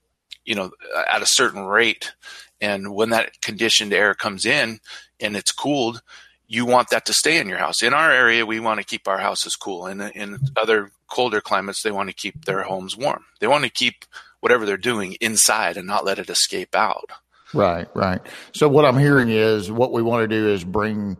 you 0.45 0.55
know, 0.55 0.71
at 1.10 1.21
a 1.21 1.27
certain 1.27 1.65
rate. 1.65 2.13
And 2.60 2.93
when 2.93 3.10
that 3.10 3.41
conditioned 3.41 3.93
air 3.93 4.13
comes 4.13 4.45
in 4.45 4.79
and 5.19 5.36
it's 5.36 5.51
cooled, 5.51 6.01
you 6.48 6.65
want 6.65 6.89
that 6.89 7.05
to 7.05 7.13
stay 7.13 7.38
in 7.38 7.48
your 7.48 7.57
house. 7.57 7.81
In 7.81 7.93
our 7.93 8.12
area, 8.12 8.45
we 8.45 8.60
want 8.60 8.79
to 8.79 8.86
keep 8.86 9.07
our 9.07 9.19
houses 9.19 9.55
cool. 9.55 9.86
And 9.86 10.01
in 10.01 10.38
other 10.57 10.91
colder 11.07 11.41
climates, 11.41 11.81
they 11.81 11.91
want 11.91 12.10
to 12.10 12.15
keep 12.15 12.45
their 12.45 12.63
homes 12.63 12.98
warm. 12.98 13.24
They 13.39 13.48
want 13.48 13.63
to 13.63 13.69
keep 13.69 14.05
whatever 14.41 14.65
they're 14.65 14.77
doing 14.77 15.15
inside 15.21 15.77
and 15.77 15.88
not 15.88 16.03
let 16.03 16.19
it 16.19 16.29
escape 16.29 16.75
out. 16.75 17.12
Right, 17.53 17.88
right. 17.95 18.21
So 18.53 18.67
what 18.67 18.86
I'm 18.86 18.98
hearing 18.98 19.29
is 19.29 19.71
what 19.71 19.91
we 19.91 20.01
want 20.01 20.24
to 20.24 20.27
do 20.27 20.50
is 20.50 20.63
bring 20.63 21.17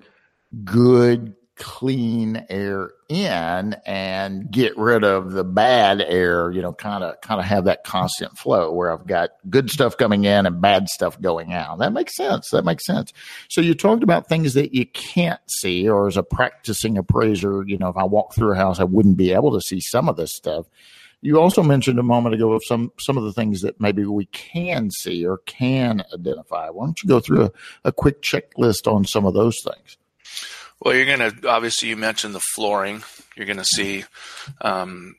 good, 0.64 1.34
clean 1.62 2.44
air 2.50 2.90
in 3.08 3.76
and 3.86 4.50
get 4.50 4.76
rid 4.76 5.04
of 5.04 5.32
the 5.32 5.44
bad 5.44 6.02
air, 6.02 6.50
you 6.50 6.60
know, 6.60 6.74
kind 6.74 7.04
of 7.04 7.22
kind 7.22 7.40
of 7.40 7.46
have 7.46 7.66
that 7.66 7.84
constant 7.84 8.36
flow 8.36 8.72
where 8.72 8.92
I've 8.92 9.06
got 9.06 9.30
good 9.48 9.70
stuff 9.70 9.96
coming 9.96 10.24
in 10.24 10.48
and 10.48 10.60
bad 10.60 10.90
stuff 10.90 11.22
going 11.22 11.54
out. 11.54 11.78
That 11.78 11.94
makes 11.94 12.16
sense. 12.16 12.50
That 12.50 12.66
makes 12.66 12.84
sense. 12.84 13.14
So 13.48 13.62
you 13.62 13.76
talked 13.76 14.02
about 14.02 14.28
things 14.28 14.56
that 14.56 14.74
you 14.74 14.88
can't 14.88 15.40
see 15.48 15.88
or 15.88 16.08
as 16.08 16.18
a 16.18 16.24
practicing 16.24 16.98
appraiser, 16.98 17.64
you 17.68 17.78
know, 17.78 17.90
if 17.90 17.98
I 17.98 18.06
walk 18.06 18.34
through 18.34 18.54
a 18.54 18.56
house 18.58 18.80
I 18.80 18.86
wouldn't 18.86 19.18
be 19.18 19.32
able 19.32 19.54
to 19.54 19.62
see 19.62 19.80
some 19.80 20.10
of 20.10 20.18
this 20.18 20.34
stuff. 20.34 20.66
You 21.22 21.40
also 21.40 21.62
mentioned 21.62 22.00
a 22.00 22.04
moment 22.04 22.34
ago 22.34 22.54
of 22.54 22.64
some 22.66 22.92
some 23.00 23.20
of 23.20 23.24
the 23.24 23.34
things 23.34 23.62
that 23.62 23.80
maybe 23.80 24.04
we 24.04 24.26
can 24.26 24.90
see 24.90 25.24
or 25.24 25.38
can 25.46 26.04
identify. 26.12 26.72
Why 26.72 26.88
don't 26.88 27.04
you 27.04 27.08
go 27.08 27.20
through 27.20 27.44
a, 27.44 27.52
a 27.86 27.92
quick 27.92 28.24
checklist 28.24 28.92
on 28.92 29.06
some 29.06 29.28
of 29.28 29.36
those 29.36 29.62
things? 29.64 29.98
Well, 30.82 30.96
you're 30.96 31.06
going 31.06 31.32
to 31.32 31.48
obviously 31.48 31.90
you 31.90 31.96
mentioned 31.96 32.34
the 32.34 32.42
flooring. 32.56 33.04
You're 33.36 33.46
going 33.46 33.58
to 33.58 33.64
see. 33.64 34.04
Um, 34.62 35.16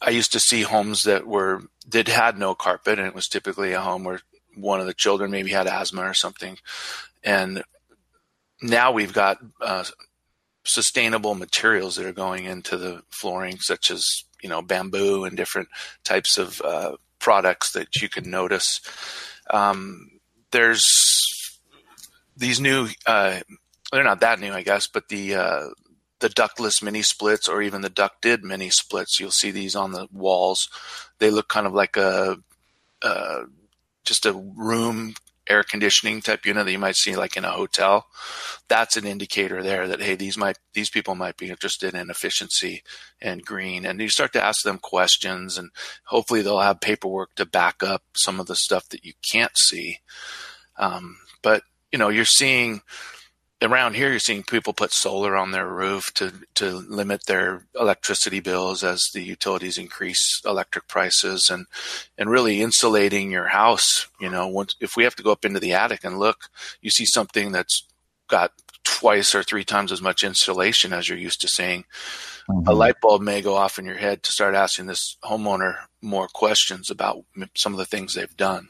I 0.00 0.10
used 0.10 0.32
to 0.32 0.40
see 0.40 0.62
homes 0.62 1.02
that 1.04 1.26
were 1.26 1.62
that 1.88 2.06
had 2.06 2.38
no 2.38 2.54
carpet, 2.54 3.00
and 3.00 3.08
it 3.08 3.14
was 3.14 3.26
typically 3.26 3.72
a 3.72 3.80
home 3.80 4.04
where 4.04 4.20
one 4.54 4.80
of 4.80 4.86
the 4.86 4.94
children 4.94 5.32
maybe 5.32 5.50
had 5.50 5.66
asthma 5.66 6.02
or 6.02 6.14
something, 6.14 6.56
and 7.24 7.64
now 8.60 8.92
we've 8.92 9.12
got 9.12 9.38
uh, 9.60 9.84
sustainable 10.64 11.34
materials 11.34 11.96
that 11.96 12.06
are 12.06 12.12
going 12.12 12.44
into 12.44 12.76
the 12.76 13.02
flooring, 13.10 13.58
such 13.58 13.90
as 13.90 14.06
you 14.40 14.48
know 14.48 14.62
bamboo 14.62 15.24
and 15.24 15.36
different 15.36 15.68
types 16.04 16.38
of 16.38 16.60
uh, 16.60 16.92
products 17.18 17.72
that 17.72 17.96
you 18.00 18.08
can 18.08 18.30
notice. 18.30 18.80
Um, 19.50 20.20
there's 20.52 20.84
these 22.36 22.60
new. 22.60 22.86
Uh, 23.04 23.40
they're 23.92 24.04
not 24.04 24.20
that 24.20 24.40
new, 24.40 24.52
I 24.52 24.62
guess, 24.62 24.86
but 24.86 25.08
the 25.08 25.34
uh, 25.34 25.68
the 26.20 26.28
ductless 26.28 26.82
mini 26.82 27.02
splits 27.02 27.48
or 27.48 27.62
even 27.62 27.82
the 27.82 27.90
ducted 27.90 28.42
mini 28.42 28.70
splits. 28.70 29.18
You'll 29.18 29.30
see 29.30 29.50
these 29.50 29.76
on 29.76 29.92
the 29.92 30.08
walls. 30.12 30.68
They 31.18 31.30
look 31.30 31.48
kind 31.48 31.66
of 31.66 31.74
like 31.74 31.96
a, 31.96 32.36
uh, 33.02 33.42
just 34.04 34.24
a 34.24 34.32
room 34.32 35.14
air 35.48 35.62
conditioning 35.62 36.20
type 36.20 36.46
unit 36.46 36.64
that 36.64 36.72
you 36.72 36.78
might 36.78 36.96
see 36.96 37.16
like 37.16 37.36
in 37.36 37.44
a 37.44 37.50
hotel, 37.50 38.06
that's 38.68 38.96
an 38.96 39.06
indicator 39.06 39.62
there 39.62 39.88
that 39.88 40.00
hey, 40.00 40.14
these 40.14 40.36
might 40.36 40.58
these 40.72 40.90
people 40.90 41.14
might 41.14 41.36
be 41.36 41.50
interested 41.50 41.94
in 41.94 42.10
efficiency 42.10 42.82
and 43.20 43.44
green. 43.44 43.84
And 43.84 44.00
you 44.00 44.08
start 44.08 44.32
to 44.34 44.44
ask 44.44 44.62
them 44.62 44.78
questions, 44.78 45.58
and 45.58 45.70
hopefully 46.04 46.42
they'll 46.42 46.60
have 46.60 46.80
paperwork 46.80 47.34
to 47.34 47.46
back 47.46 47.82
up 47.82 48.02
some 48.14 48.40
of 48.40 48.46
the 48.46 48.56
stuff 48.56 48.88
that 48.90 49.04
you 49.04 49.12
can't 49.30 49.56
see. 49.56 49.98
Um, 50.76 51.18
but 51.42 51.62
you 51.90 51.98
know, 51.98 52.08
you're 52.08 52.24
seeing 52.24 52.80
around 53.62 53.94
here, 53.94 54.10
you're 54.10 54.18
seeing 54.18 54.42
people 54.42 54.72
put 54.72 54.92
solar 54.92 55.36
on 55.36 55.50
their 55.50 55.68
roof 55.68 56.12
to 56.14 56.32
to 56.54 56.70
limit 56.88 57.26
their 57.26 57.64
electricity 57.78 58.40
bills 58.40 58.82
as 58.84 59.02
the 59.14 59.22
utilities 59.22 59.78
increase 59.78 60.40
electric 60.44 60.88
prices, 60.88 61.48
and 61.50 61.66
and 62.18 62.30
really 62.30 62.60
insulating 62.60 63.30
your 63.30 63.48
house. 63.48 64.08
You 64.20 64.30
know, 64.30 64.46
once 64.48 64.76
if 64.80 64.96
we 64.96 65.04
have 65.04 65.16
to 65.16 65.22
go 65.22 65.32
up 65.32 65.44
into 65.44 65.60
the 65.60 65.72
attic 65.72 66.04
and 66.04 66.18
look, 66.18 66.48
you 66.80 66.90
see 66.90 67.06
something 67.06 67.52
that's 67.52 67.84
got 68.28 68.52
twice 68.84 69.34
or 69.34 69.42
three 69.42 69.64
times 69.64 69.92
as 69.92 70.02
much 70.02 70.24
insulation 70.24 70.92
as 70.92 71.08
you're 71.08 71.18
used 71.18 71.40
to 71.40 71.48
seeing. 71.48 71.84
Mm-hmm. 72.48 72.68
A 72.68 72.72
light 72.72 73.00
bulb 73.00 73.22
may 73.22 73.40
go 73.40 73.54
off 73.54 73.78
in 73.78 73.84
your 73.84 73.96
head 73.96 74.22
to 74.22 74.32
start 74.32 74.54
asking 74.54 74.86
this 74.86 75.16
homeowner 75.22 75.76
more 76.00 76.28
questions 76.28 76.90
about 76.90 77.24
some 77.54 77.72
of 77.72 77.78
the 77.78 77.84
things 77.84 78.14
they've 78.14 78.36
done. 78.36 78.68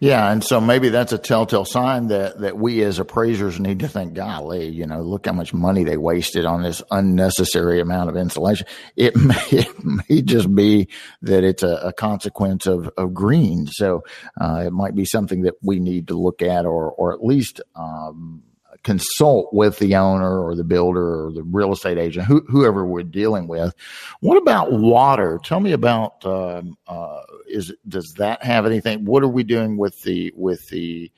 Yeah, 0.00 0.30
and 0.30 0.42
so 0.42 0.60
maybe 0.60 0.88
that's 0.88 1.12
a 1.12 1.18
telltale 1.18 1.64
sign 1.64 2.08
that 2.08 2.40
that 2.40 2.58
we 2.58 2.82
as 2.82 2.98
appraisers 2.98 3.60
need 3.60 3.80
to 3.80 3.88
think, 3.88 4.14
golly, 4.14 4.68
you 4.68 4.86
know, 4.86 5.00
look 5.02 5.26
how 5.26 5.32
much 5.32 5.54
money 5.54 5.84
they 5.84 5.96
wasted 5.96 6.44
on 6.44 6.62
this 6.62 6.82
unnecessary 6.90 7.80
amount 7.80 8.10
of 8.10 8.16
insulation. 8.16 8.66
It 8.96 9.16
may, 9.16 9.44
it 9.50 9.84
may 9.84 10.22
just 10.22 10.52
be 10.52 10.88
that 11.22 11.44
it's 11.44 11.62
a, 11.62 11.76
a 11.84 11.92
consequence 11.92 12.66
of, 12.66 12.90
of 12.96 13.14
green. 13.14 13.66
So 13.68 14.02
uh, 14.40 14.64
it 14.66 14.72
might 14.72 14.94
be 14.94 15.04
something 15.04 15.42
that 15.42 15.54
we 15.62 15.78
need 15.78 16.08
to 16.08 16.18
look 16.18 16.42
at, 16.42 16.66
or 16.66 16.90
or 16.90 17.12
at 17.12 17.24
least 17.24 17.60
um, 17.76 18.42
consult 18.82 19.52
with 19.52 19.78
the 19.78 19.94
owner 19.94 20.40
or 20.42 20.54
the 20.54 20.64
builder 20.64 21.26
or 21.26 21.32
the 21.32 21.42
real 21.42 21.72
estate 21.72 21.98
agent, 21.98 22.26
who, 22.26 22.44
whoever 22.48 22.84
we're 22.84 23.02
dealing 23.02 23.46
with. 23.46 23.74
What 24.20 24.36
about 24.36 24.72
water? 24.72 25.40
Tell 25.44 25.60
me 25.60 25.72
about 25.72 26.24
um, 26.24 26.76
uh, 26.86 27.22
is 27.48 27.72
does 27.86 28.14
that 28.18 28.42
have 28.42 28.66
anything? 28.66 29.04
What 29.04 29.22
are 29.22 29.28
we 29.28 29.44
doing 29.44 29.76
with 29.76 30.00
the 30.02 30.32
with 30.36 30.68
the 30.68 31.10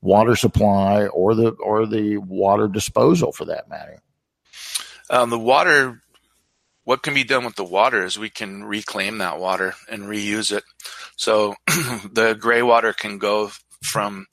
water 0.00 0.36
supply 0.36 1.06
or 1.06 1.34
the 1.34 1.50
or 1.50 1.86
the 1.86 2.18
water 2.18 2.68
disposal 2.68 3.32
for 3.32 3.44
that 3.46 3.68
matter? 3.68 4.00
Um, 5.10 5.30
the 5.30 5.38
water 5.38 6.02
what 6.84 7.02
can 7.02 7.14
be 7.14 7.24
done 7.24 7.44
with 7.44 7.54
the 7.54 7.64
water 7.64 8.04
is 8.04 8.18
we 8.18 8.30
can 8.30 8.64
reclaim 8.64 9.18
that 9.18 9.38
water 9.38 9.74
and 9.88 10.02
reuse 10.02 10.50
it. 10.50 10.64
So 11.16 11.54
the 11.66 12.36
gray 12.38 12.62
water 12.62 12.92
can 12.92 13.18
go 13.18 13.50
from 13.82 14.26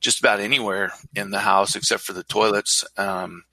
just 0.00 0.18
about 0.18 0.40
anywhere 0.40 0.92
in 1.14 1.30
the 1.30 1.40
house 1.40 1.76
except 1.76 2.02
for 2.02 2.12
the 2.12 2.24
toilets 2.24 2.84
um, 2.96 3.44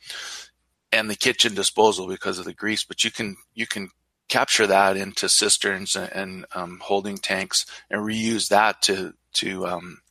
and 0.92 1.10
the 1.10 1.16
kitchen 1.16 1.54
disposal 1.54 2.08
because 2.08 2.40
of 2.40 2.46
the 2.46 2.54
grease. 2.54 2.84
But 2.84 3.04
you 3.04 3.12
can 3.12 3.38
you 3.54 3.68
can 3.68 3.90
capture 4.30 4.66
that 4.66 4.96
into 4.96 5.28
cisterns 5.28 5.96
and, 5.96 6.12
and 6.14 6.46
um, 6.56 6.80
holding 6.82 7.18
tanks 7.18 7.66
and 7.90 8.02
reuse 8.02 8.48
that 8.50 8.82
to 8.84 9.14
to 9.34 9.68
um, 9.68 10.02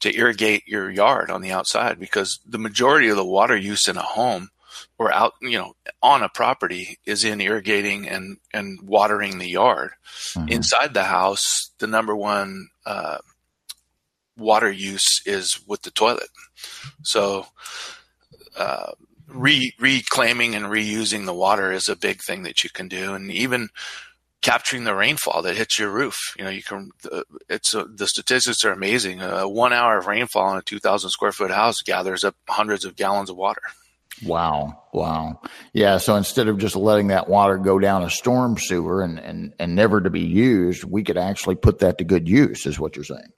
to 0.00 0.16
irrigate 0.16 0.66
your 0.66 0.90
yard 0.90 1.30
on 1.30 1.42
the 1.42 1.52
outside 1.52 1.98
because 1.98 2.40
the 2.46 2.58
majority 2.58 3.08
of 3.08 3.16
the 3.16 3.24
water 3.24 3.56
use 3.56 3.86
in 3.88 3.96
a 3.96 4.02
home 4.02 4.50
or 4.98 5.12
out 5.12 5.34
you 5.40 5.58
know 5.58 5.74
on 6.02 6.22
a 6.22 6.28
property 6.28 6.98
is 7.04 7.24
in 7.24 7.40
irrigating 7.40 8.08
and 8.08 8.38
and 8.52 8.80
watering 8.82 9.38
the 9.38 9.48
yard 9.48 9.92
mm-hmm. 10.32 10.48
inside 10.48 10.94
the 10.94 11.04
house 11.04 11.70
the 11.78 11.86
number 11.86 12.14
one 12.16 12.68
uh, 12.86 13.18
water 14.36 14.70
use 14.70 15.22
is 15.26 15.60
with 15.66 15.82
the 15.82 15.90
toilet. 15.90 16.28
So, 17.02 17.46
uh, 18.56 18.92
re- 19.28 19.74
reclaiming 19.78 20.54
and 20.54 20.66
reusing 20.66 21.26
the 21.26 21.34
water 21.34 21.72
is 21.72 21.88
a 21.88 21.96
big 21.96 22.20
thing 22.22 22.44
that 22.44 22.64
you 22.64 22.70
can 22.70 22.88
do, 22.88 23.14
and 23.14 23.30
even 23.30 23.68
capturing 24.42 24.84
the 24.84 24.94
rainfall 24.94 25.42
that 25.42 25.56
hits 25.56 25.78
your 25.78 25.90
roof. 25.90 26.18
You 26.38 26.44
know, 26.44 26.50
you 26.50 26.62
can. 26.62 26.90
Uh, 27.10 27.22
it's 27.48 27.72
the 27.72 28.06
statistics 28.06 28.64
are 28.64 28.72
amazing. 28.72 29.22
Uh, 29.22 29.44
one 29.44 29.72
hour 29.72 29.98
of 29.98 30.06
rainfall 30.06 30.52
in 30.52 30.58
a 30.58 30.62
two 30.62 30.78
thousand 30.78 31.10
square 31.10 31.32
foot 31.32 31.50
house 31.50 31.80
gathers 31.82 32.24
up 32.24 32.36
hundreds 32.48 32.84
of 32.84 32.96
gallons 32.96 33.30
of 33.30 33.36
water. 33.36 33.62
Wow. 34.24 34.84
Wow. 34.92 35.40
Yeah. 35.72 35.98
So 35.98 36.14
instead 36.14 36.46
of 36.46 36.58
just 36.58 36.76
letting 36.76 37.08
that 37.08 37.28
water 37.28 37.58
go 37.58 37.80
down 37.80 38.04
a 38.04 38.10
storm 38.10 38.56
sewer 38.56 39.02
and, 39.02 39.18
and, 39.18 39.52
and 39.58 39.74
never 39.74 40.00
to 40.00 40.08
be 40.08 40.20
used, 40.20 40.84
we 40.84 41.02
could 41.02 41.18
actually 41.18 41.56
put 41.56 41.80
that 41.80 41.98
to 41.98 42.04
good 42.04 42.28
use, 42.28 42.64
is 42.64 42.78
what 42.78 42.94
you're 42.94 43.04
saying. 43.04 43.32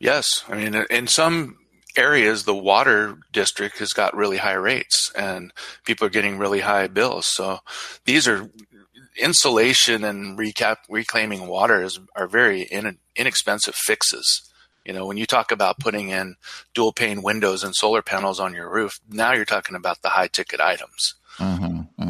Yes, 0.00 0.44
I 0.48 0.56
mean 0.56 0.74
in 0.90 1.06
some 1.06 1.56
areas 1.96 2.44
the 2.44 2.54
water 2.54 3.18
district 3.32 3.78
has 3.78 3.92
got 3.92 4.16
really 4.16 4.36
high 4.36 4.52
rates 4.52 5.10
and 5.16 5.52
people 5.84 6.06
are 6.06 6.10
getting 6.10 6.38
really 6.38 6.60
high 6.60 6.86
bills. 6.86 7.26
So 7.26 7.58
these 8.04 8.28
are 8.28 8.50
insulation 9.16 10.04
and 10.04 10.38
recap 10.38 10.76
reclaiming 10.88 11.46
water 11.48 11.82
is, 11.82 11.98
are 12.14 12.28
very 12.28 12.62
in, 12.62 12.98
inexpensive 13.16 13.74
fixes. 13.74 14.42
You 14.84 14.94
know, 14.94 15.04
when 15.06 15.16
you 15.16 15.26
talk 15.26 15.52
about 15.52 15.80
putting 15.80 16.08
in 16.08 16.36
dual 16.72 16.92
pane 16.92 17.22
windows 17.22 17.62
and 17.62 17.74
solar 17.74 18.00
panels 18.00 18.40
on 18.40 18.54
your 18.54 18.72
roof, 18.72 19.00
now 19.10 19.32
you're 19.32 19.44
talking 19.44 19.76
about 19.76 20.00
the 20.02 20.10
high 20.10 20.28
ticket 20.28 20.60
items. 20.60 21.14
Mm-hmm, 21.38 22.02
mm-hmm. 22.02 22.07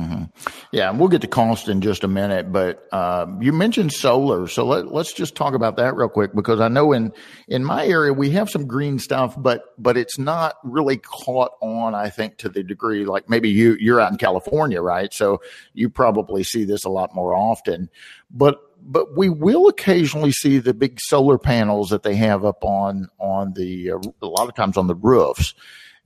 Yeah, 0.71 0.91
and 0.91 1.01
we'll 1.01 1.09
get 1.09 1.23
to 1.23 1.27
cost 1.27 1.69
in 1.69 1.81
just 1.81 2.05
a 2.05 2.09
minute, 2.09 2.53
but 2.53 2.87
uh, 2.93 3.27
you 3.41 3.55
mentioned 3.55 3.91
solar, 3.91 4.47
so 4.49 4.67
let, 4.67 4.87
us 4.87 5.15
just 5.15 5.35
talk 5.35 5.55
about 5.55 5.77
that 5.77 5.97
real 5.97 6.11
quick 6.11 6.35
because 6.35 6.61
I 6.61 6.69
know 6.69 6.93
in 6.93 7.13
in 7.49 7.65
my 7.65 7.87
area 7.87 8.13
we 8.13 8.31
have 8.31 8.51
some 8.51 8.67
green 8.67 8.99
stuff, 8.99 9.35
but 9.39 9.63
but 9.79 9.97
it's 9.97 10.19
not 10.19 10.57
really 10.65 10.99
caught 10.99 11.53
on. 11.63 11.95
I 11.95 12.11
think 12.11 12.37
to 12.39 12.51
the 12.51 12.63
degree 12.63 13.07
like 13.07 13.31
maybe 13.31 13.49
you 13.49 13.79
you're 13.81 13.99
out 13.99 14.13
in 14.13 14.19
California, 14.19 14.83
right? 14.83 15.13
So 15.15 15.41
you 15.73 15.89
probably 15.89 16.43
see 16.43 16.65
this 16.65 16.85
a 16.85 16.91
lot 16.91 17.15
more 17.15 17.35
often, 17.35 17.89
but 18.31 18.61
but 18.83 19.17
we 19.17 19.31
will 19.31 19.69
occasionally 19.69 20.33
see 20.33 20.59
the 20.59 20.75
big 20.75 21.01
solar 21.01 21.39
panels 21.39 21.89
that 21.91 22.03
they 22.03 22.15
have 22.17 22.45
up 22.45 22.63
on 22.63 23.09
on 23.19 23.55
the 23.55 23.93
uh, 23.93 23.99
a 24.21 24.27
lot 24.27 24.51
of 24.51 24.55
times 24.55 24.77
on 24.77 24.87
the 24.87 24.95
roofs 24.95 25.55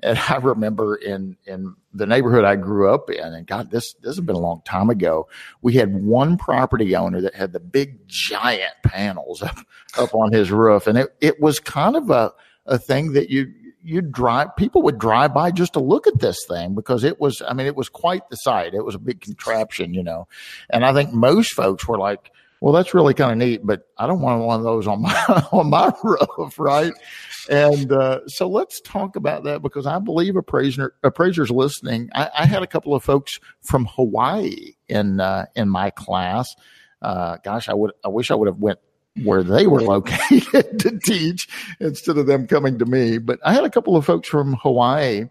and 0.03 0.19
I 0.19 0.37
remember 0.37 0.97
in 0.97 1.37
in 1.47 1.77
the 1.95 2.07
neighborhood 2.07 2.45
I 2.45 2.57
grew 2.57 2.93
up 2.93 3.11
in, 3.11 3.23
and 3.23 3.47
God, 3.47 3.71
this 3.71 3.95
this 3.95 4.17
has 4.17 4.21
been 4.21 4.37
a 4.37 4.41
long 4.41 4.63
time 4.65 4.91
ago. 4.91 5.29
We 5.61 5.75
had 5.75 6.03
one 6.03 6.37
property 6.37 6.97
owner 6.97 7.21
that 7.21 7.35
had 7.35 7.53
the 7.53 7.61
big 7.61 8.07
giant 8.09 8.75
panels 8.85 9.43
up 9.43 9.59
up 9.97 10.15
on 10.15 10.33
his 10.33 10.51
roof, 10.51 10.87
and 10.87 10.99
it 10.99 11.15
it 11.21 11.41
was 11.41 11.61
kind 11.61 11.97
of 11.97 12.11
a 12.11 12.33
a 12.67 12.79
thing 12.79 13.13
that 13.13 13.31
you 13.31 13.53
you 13.85 14.01
drive 14.01 14.55
people 14.57 14.83
would 14.83 14.99
drive 14.99 15.35
by 15.35 15.51
just 15.51 15.73
to 15.73 15.81
look 15.81 16.07
at 16.07 16.21
this 16.21 16.39
thing 16.49 16.75
because 16.75 17.05
it 17.05 17.21
was 17.21 17.43
I 17.47 17.53
mean 17.53 17.67
it 17.67 17.77
was 17.77 17.89
quite 17.89 18.29
the 18.31 18.37
sight. 18.37 18.75
It 18.75 18.85
was 18.85 18.95
a 18.95 19.01
big 19.01 19.21
contraption, 19.21 19.95
you 19.95 20.03
know. 20.03 20.29
And 20.71 20.85
I 20.85 20.93
think 20.93 21.13
most 21.13 21.55
folks 21.55 21.87
were 21.87 21.99
like 21.99 22.31
Well, 22.61 22.73
that's 22.73 22.95
really 22.95 23.15
kind 23.15 23.33
of 23.33 23.39
neat, 23.39 23.61
but 23.65 23.89
I 23.99 24.07
don't 24.07 24.21
want 24.21 24.45
one 24.45 24.61
of 24.61 24.65
those 24.65 24.87
on 24.87 25.03
my 25.03 25.13
on 25.53 25.71
my 25.71 25.93
roof, 26.03 26.59
right? 26.59 26.93
And 27.49 27.93
uh, 27.93 28.21
so 28.27 28.49
let's 28.49 28.81
talk 28.81 29.17
about 29.17 29.45
that 29.45 29.63
because 29.63 29.87
I 29.87 29.99
believe 29.99 30.37
appraiser 30.37 30.95
appraisers 31.03 31.51
listening. 31.51 32.11
I, 32.15 32.31
I 32.39 32.47
had 32.47 32.63
a 32.63 32.67
couple 32.67 32.95
of 32.95 33.03
folks 33.03 33.39
from 33.63 33.87
Hawaii 33.87 34.75
in 34.89 35.21
uh, 35.21 35.47
in 35.57 35.69
my 35.69 35.91
class. 35.91 36.55
Uh, 37.01 37.39
gosh, 37.45 37.69
I 37.69 37.75
would 37.75 37.93
I 38.05 38.09
wish 38.09 38.31
I 38.31 38.35
would 38.35 38.49
have 38.49 38.59
went 38.59 38.79
where 39.25 39.43
they 39.43 39.67
were 39.67 39.83
located 39.83 40.79
to 40.81 40.99
teach 41.05 41.49
instead 41.81 42.19
of 42.19 42.27
them 42.27 42.47
coming 42.47 42.79
to 42.79 42.87
me. 42.87 43.19
But 43.19 43.41
I 43.45 43.53
had 43.53 43.65
a 43.65 43.71
couple 43.71 43.97
of 43.97 44.07
folks 44.07 44.29
from 44.29 44.55
Hawaii 44.55 45.29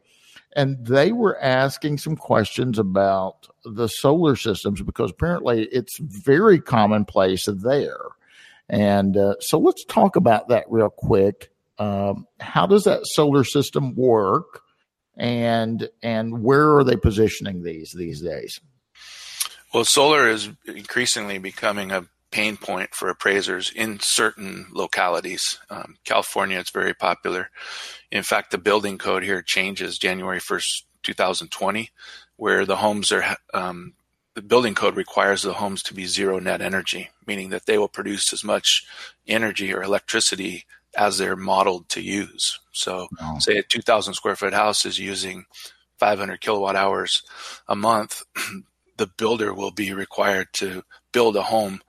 and 0.53 0.85
they 0.85 1.11
were 1.11 1.39
asking 1.41 1.97
some 1.97 2.15
questions 2.15 2.77
about 2.77 3.47
the 3.63 3.87
solar 3.87 4.35
systems 4.35 4.81
because 4.81 5.11
apparently 5.11 5.63
it's 5.65 5.97
very 5.99 6.59
commonplace 6.59 7.45
there. 7.45 8.01
And 8.67 9.15
uh, 9.15 9.35
so 9.39 9.59
let's 9.59 9.85
talk 9.85 10.15
about 10.15 10.49
that 10.49 10.65
real 10.69 10.89
quick. 10.89 11.51
Um, 11.77 12.27
how 12.39 12.67
does 12.67 12.83
that 12.83 13.01
solar 13.03 13.43
system 13.43 13.95
work, 13.95 14.61
and 15.17 15.89
and 16.03 16.43
where 16.43 16.75
are 16.75 16.83
they 16.83 16.95
positioning 16.95 17.63
these 17.63 17.93
these 17.95 18.21
days? 18.21 18.59
Well, 19.73 19.85
solar 19.85 20.27
is 20.27 20.49
increasingly 20.65 21.37
becoming 21.37 21.91
a 21.91 22.07
pain 22.31 22.57
point 22.57 22.95
for 22.95 23.09
appraisers 23.09 23.71
in 23.71 23.99
certain 24.01 24.67
localities. 24.71 25.59
Um, 25.69 25.97
California, 26.05 26.59
it's 26.59 26.71
very 26.71 26.93
popular. 26.93 27.49
In 28.11 28.23
fact, 28.23 28.51
the 28.51 28.57
building 28.57 28.97
code 28.97 29.23
here 29.23 29.41
changes 29.41 29.97
January 29.97 30.39
1st, 30.39 30.83
2020, 31.03 31.91
where 32.37 32.65
the 32.65 32.77
homes 32.77 33.11
are, 33.11 33.37
um, 33.53 33.93
the 34.33 34.41
building 34.41 34.75
code 34.75 34.95
requires 34.95 35.41
the 35.41 35.53
homes 35.53 35.83
to 35.83 35.93
be 35.93 36.05
zero 36.05 36.39
net 36.39 36.61
energy, 36.61 37.09
meaning 37.27 37.49
that 37.49 37.65
they 37.65 37.77
will 37.77 37.89
produce 37.89 38.31
as 38.31 38.43
much 38.43 38.85
energy 39.27 39.73
or 39.73 39.83
electricity 39.83 40.65
as 40.97 41.17
they're 41.17 41.35
modeled 41.35 41.89
to 41.89 42.01
use. 42.01 42.59
So, 42.73 43.07
wow. 43.19 43.37
say 43.39 43.57
a 43.57 43.63
2,000 43.63 44.13
square 44.13 44.35
foot 44.35 44.53
house 44.53 44.85
is 44.85 44.99
using 44.99 45.45
500 45.99 46.41
kilowatt 46.41 46.75
hours 46.75 47.21
a 47.67 47.75
month, 47.75 48.23
the 48.97 49.07
builder 49.17 49.53
will 49.53 49.71
be 49.71 49.93
required 49.93 50.47
to 50.53 50.83
build 51.11 51.35
a 51.35 51.43
home 51.43 51.81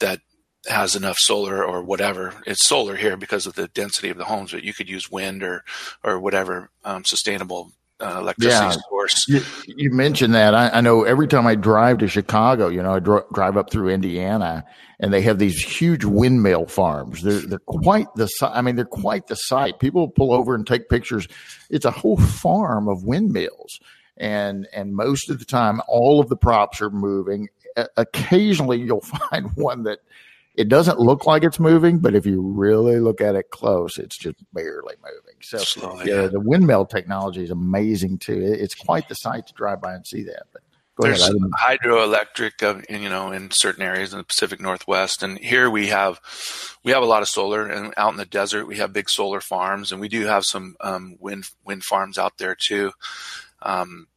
that 0.00 0.20
has 0.68 0.94
enough 0.96 1.16
solar 1.18 1.64
or 1.64 1.82
whatever. 1.82 2.34
It's 2.46 2.66
solar 2.66 2.96
here 2.96 3.16
because 3.16 3.46
of 3.46 3.54
the 3.54 3.68
density 3.68 4.10
of 4.10 4.18
the 4.18 4.24
homes, 4.24 4.52
but 4.52 4.64
you 4.64 4.74
could 4.74 4.88
use 4.88 5.10
wind 5.10 5.42
or 5.42 5.64
or 6.02 6.18
whatever 6.18 6.70
um, 6.84 7.04
sustainable 7.04 7.72
uh, 8.00 8.18
electricity 8.20 8.64
yeah. 8.64 8.76
source. 8.88 9.28
You, 9.28 9.40
you, 9.66 9.90
mentioned 9.90 10.34
that. 10.34 10.54
I, 10.54 10.70
I, 10.70 10.80
know 10.80 11.04
every 11.04 11.26
time 11.26 11.46
I 11.46 11.54
drive 11.54 11.98
to 11.98 12.08
Chicago, 12.08 12.68
you 12.68 12.82
know, 12.82 12.94
I 12.94 12.98
dro- 13.00 13.26
drive 13.32 13.56
up 13.56 13.70
through 13.70 13.90
Indiana, 13.90 14.64
and 14.98 15.12
they 15.12 15.22
have 15.22 15.38
these 15.38 15.62
huge 15.62 16.04
windmill 16.04 16.66
farms. 16.66 17.22
They're 17.22 17.40
they're 17.40 17.58
quite 17.58 18.06
the. 18.16 18.28
I 18.42 18.62
mean, 18.62 18.76
they're 18.76 18.84
quite 18.84 19.26
the 19.26 19.36
sight. 19.36 19.78
People 19.78 20.08
pull 20.08 20.32
over 20.32 20.54
and 20.54 20.66
take 20.66 20.88
pictures. 20.88 21.28
It's 21.68 21.84
a 21.84 21.90
whole 21.90 22.16
farm 22.16 22.88
of 22.88 23.04
windmills 23.04 23.80
and 24.16 24.68
and 24.72 24.94
most 24.94 25.30
of 25.30 25.38
the 25.38 25.44
time 25.44 25.80
all 25.88 26.20
of 26.20 26.28
the 26.28 26.36
props 26.36 26.80
are 26.82 26.90
moving 26.90 27.48
occasionally 27.96 28.78
you'll 28.78 29.00
find 29.30 29.50
one 29.54 29.84
that 29.84 30.00
it 30.60 30.68
doesn't 30.68 31.00
look 31.00 31.24
like 31.24 31.42
it's 31.42 31.58
moving, 31.58 32.00
but 32.00 32.14
if 32.14 32.26
you 32.26 32.42
really 32.42 33.00
look 33.00 33.22
at 33.22 33.34
it 33.34 33.48
close, 33.48 33.96
it's 33.96 34.18
just 34.18 34.36
barely 34.52 34.94
moving. 35.02 35.40
So 35.40 35.56
Slowly, 35.56 36.06
yeah, 36.06 36.26
the 36.26 36.38
windmill 36.38 36.84
technology 36.84 37.42
is 37.42 37.50
amazing 37.50 38.18
too. 38.18 38.38
It's 38.38 38.74
quite 38.74 39.08
the 39.08 39.14
sight 39.14 39.46
to 39.46 39.54
drive 39.54 39.80
by 39.80 39.94
and 39.94 40.06
see 40.06 40.22
that. 40.24 40.42
But 40.52 40.60
there's 40.98 41.22
ahead, 41.22 41.80
hydroelectric, 41.82 42.84
in, 42.90 43.02
you 43.02 43.08
know, 43.08 43.32
in 43.32 43.50
certain 43.52 43.82
areas 43.82 44.12
in 44.12 44.18
the 44.18 44.24
Pacific 44.24 44.60
Northwest, 44.60 45.22
and 45.22 45.38
here 45.38 45.70
we 45.70 45.86
have 45.86 46.20
we 46.84 46.92
have 46.92 47.02
a 47.02 47.06
lot 47.06 47.22
of 47.22 47.28
solar, 47.28 47.66
and 47.66 47.94
out 47.96 48.12
in 48.12 48.18
the 48.18 48.26
desert 48.26 48.66
we 48.66 48.76
have 48.76 48.92
big 48.92 49.08
solar 49.08 49.40
farms, 49.40 49.92
and 49.92 50.00
we 50.00 50.08
do 50.08 50.26
have 50.26 50.44
some 50.44 50.76
um, 50.82 51.16
wind 51.18 51.46
wind 51.64 51.84
farms 51.84 52.18
out 52.18 52.36
there 52.36 52.54
too. 52.54 52.92
Um, 53.62 54.08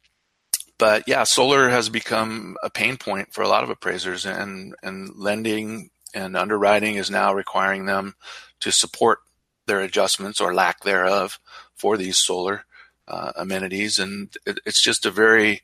but 0.76 1.04
yeah, 1.06 1.24
solar 1.24 1.70
has 1.70 1.88
become 1.88 2.58
a 2.62 2.68
pain 2.68 2.98
point 2.98 3.32
for 3.32 3.40
a 3.40 3.48
lot 3.48 3.64
of 3.64 3.70
appraisers, 3.70 4.26
and 4.26 4.74
and 4.82 5.10
lending 5.16 5.88
and 6.14 6.36
underwriting 6.36 6.94
is 6.94 7.10
now 7.10 7.34
requiring 7.34 7.86
them 7.86 8.14
to 8.60 8.70
support 8.72 9.18
their 9.66 9.80
adjustments 9.80 10.40
or 10.40 10.54
lack 10.54 10.82
thereof 10.82 11.38
for 11.74 11.96
these 11.96 12.18
solar 12.18 12.64
uh, 13.08 13.32
amenities, 13.36 13.98
and 13.98 14.34
it, 14.46 14.58
it's 14.64 14.82
just 14.82 15.04
a 15.04 15.10
very 15.10 15.62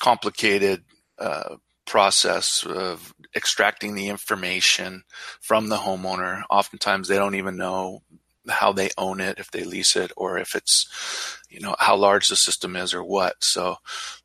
complicated 0.00 0.82
uh, 1.18 1.56
process 1.84 2.64
of 2.64 3.14
extracting 3.36 3.94
the 3.94 4.08
information 4.08 5.04
from 5.40 5.68
the 5.68 5.76
homeowner. 5.76 6.42
Oftentimes, 6.48 7.08
they 7.08 7.16
don't 7.16 7.34
even 7.34 7.56
know 7.56 8.02
how 8.48 8.72
they 8.72 8.90
own 8.96 9.20
it, 9.20 9.38
if 9.38 9.50
they 9.50 9.64
lease 9.64 9.96
it, 9.96 10.10
or 10.16 10.38
if 10.38 10.54
it's, 10.54 11.38
you 11.48 11.60
know, 11.60 11.76
how 11.78 11.94
large 11.94 12.28
the 12.28 12.36
system 12.36 12.74
is 12.74 12.94
or 12.94 13.04
what. 13.04 13.34
So 13.40 13.76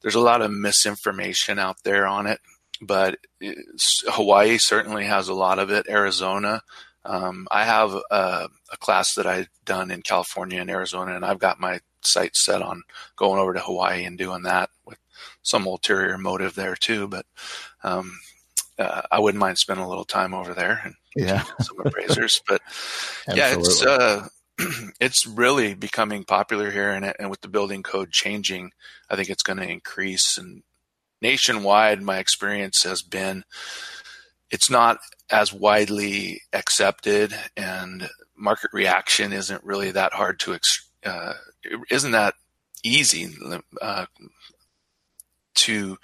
there's 0.02 0.16
a 0.16 0.22
lot 0.22 0.42
of 0.42 0.52
misinformation 0.52 1.60
out 1.60 1.78
there 1.84 2.08
on 2.08 2.26
it, 2.26 2.40
but 2.82 3.18
Hawaii 4.08 4.58
certainly 4.58 5.06
has 5.06 5.28
a 5.28 5.34
lot 5.34 5.60
of 5.60 5.70
it. 5.72 5.88
Arizona. 5.90 6.62
Um, 7.04 7.48
I 7.52 7.66
have 7.66 7.94
a, 7.94 8.50
a 8.72 8.78
class 8.80 9.14
that 9.14 9.28
I've 9.28 9.50
done 9.64 9.92
in 9.92 10.02
California 10.02 10.60
and 10.60 10.72
Arizona, 10.72 11.16
and 11.16 11.24
I've 11.24 11.40
got 11.40 11.60
my 11.60 11.80
sights 12.02 12.44
set 12.44 12.62
on 12.62 12.84
going 13.16 13.40
over 13.40 13.54
to 13.54 13.60
Hawaii 13.60 14.06
and 14.06 14.18
doing 14.18 14.44
that 14.44 14.70
with 14.86 14.98
some 15.44 15.68
ulterior 15.68 16.18
motive 16.18 16.56
there 16.56 16.76
too. 16.76 17.08
But 17.08 17.26
um, 17.84 18.18
uh, 18.80 19.04
I 19.12 19.20
wouldn't 19.20 19.40
mind 19.40 19.58
spending 19.58 19.86
a 19.86 19.90
little 19.90 20.06
time 20.06 20.34
over 20.34 20.54
there 20.54 20.82
and 20.84 20.96
yeah, 21.16 21.44
some 21.62 21.80
appraisers. 21.80 22.42
But 22.48 22.62
yeah, 23.34 23.56
it's 23.58 23.86
uh, 23.86 24.28
it's 25.00 25.26
really 25.26 25.74
becoming 25.74 26.24
popular 26.24 26.72
here, 26.72 26.92
and, 26.92 27.14
and 27.20 27.30
with 27.30 27.42
the 27.42 27.48
building 27.48 27.84
code 27.84 28.12
changing, 28.12 28.72
I 29.10 29.16
think 29.16 29.30
it's 29.30 29.44
going 29.44 29.60
to 29.60 29.70
increase. 29.70 30.38
And 30.38 30.64
nationwide, 31.22 32.02
my 32.02 32.18
experience 32.20 32.84
has 32.84 33.02
been 33.02 33.44
it's 34.52 34.70
not 34.70 34.98
as 35.30 35.52
widely 35.52 36.42
accepted, 36.54 37.34
and 37.58 38.10
market 38.38 38.70
reaction 38.74 39.34
isn't 39.34 39.64
really 39.64 39.92
that 39.92 40.14
hard 40.14 40.40
to 40.42 40.58
uh, 41.06 41.34
isn't 41.90 42.12
that 42.12 42.36
easy 42.84 43.30
uh, 43.82 44.06
to 45.56 45.98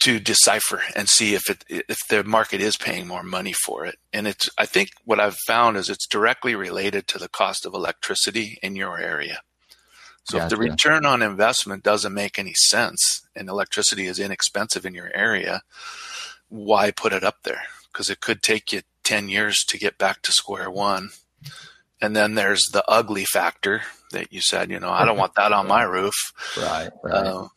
to 0.00 0.20
decipher 0.20 0.82
and 0.94 1.08
see 1.08 1.34
if 1.34 1.50
it 1.50 1.64
if 1.68 1.98
the 2.08 2.22
market 2.24 2.60
is 2.60 2.76
paying 2.76 3.06
more 3.06 3.22
money 3.22 3.52
for 3.52 3.84
it. 3.84 3.96
And 4.12 4.26
it's 4.26 4.48
I 4.58 4.66
think 4.66 4.90
what 5.04 5.20
I've 5.20 5.36
found 5.46 5.76
is 5.76 5.90
it's 5.90 6.06
directly 6.06 6.54
related 6.54 7.06
to 7.08 7.18
the 7.18 7.28
cost 7.28 7.66
of 7.66 7.74
electricity 7.74 8.58
in 8.62 8.76
your 8.76 8.98
area. 8.98 9.40
So 10.26 10.38
gotcha. 10.38 10.46
if 10.46 10.50
the 10.50 10.56
return 10.56 11.06
on 11.06 11.22
investment 11.22 11.84
doesn't 11.84 12.12
make 12.12 12.36
any 12.38 12.54
sense 12.54 13.26
and 13.36 13.48
electricity 13.48 14.06
is 14.06 14.18
inexpensive 14.18 14.84
in 14.84 14.92
your 14.92 15.10
area, 15.14 15.62
why 16.48 16.90
put 16.90 17.12
it 17.12 17.22
up 17.22 17.44
there? 17.44 17.62
Because 17.92 18.10
it 18.10 18.20
could 18.20 18.42
take 18.42 18.72
you 18.72 18.82
10 19.04 19.28
years 19.28 19.64
to 19.68 19.78
get 19.78 19.98
back 19.98 20.22
to 20.22 20.32
square 20.32 20.68
one. 20.68 21.10
And 22.00 22.16
then 22.16 22.34
there's 22.34 22.66
the 22.72 22.84
ugly 22.88 23.24
factor 23.24 23.82
that 24.10 24.32
you 24.32 24.40
said, 24.40 24.68
you 24.68 24.80
know, 24.80 24.90
I 24.90 25.04
don't 25.04 25.16
want 25.18 25.36
that 25.36 25.52
on 25.52 25.68
my 25.68 25.84
roof. 25.84 26.14
Right. 26.58 26.90
right. 27.04 27.14
Uh, 27.14 27.48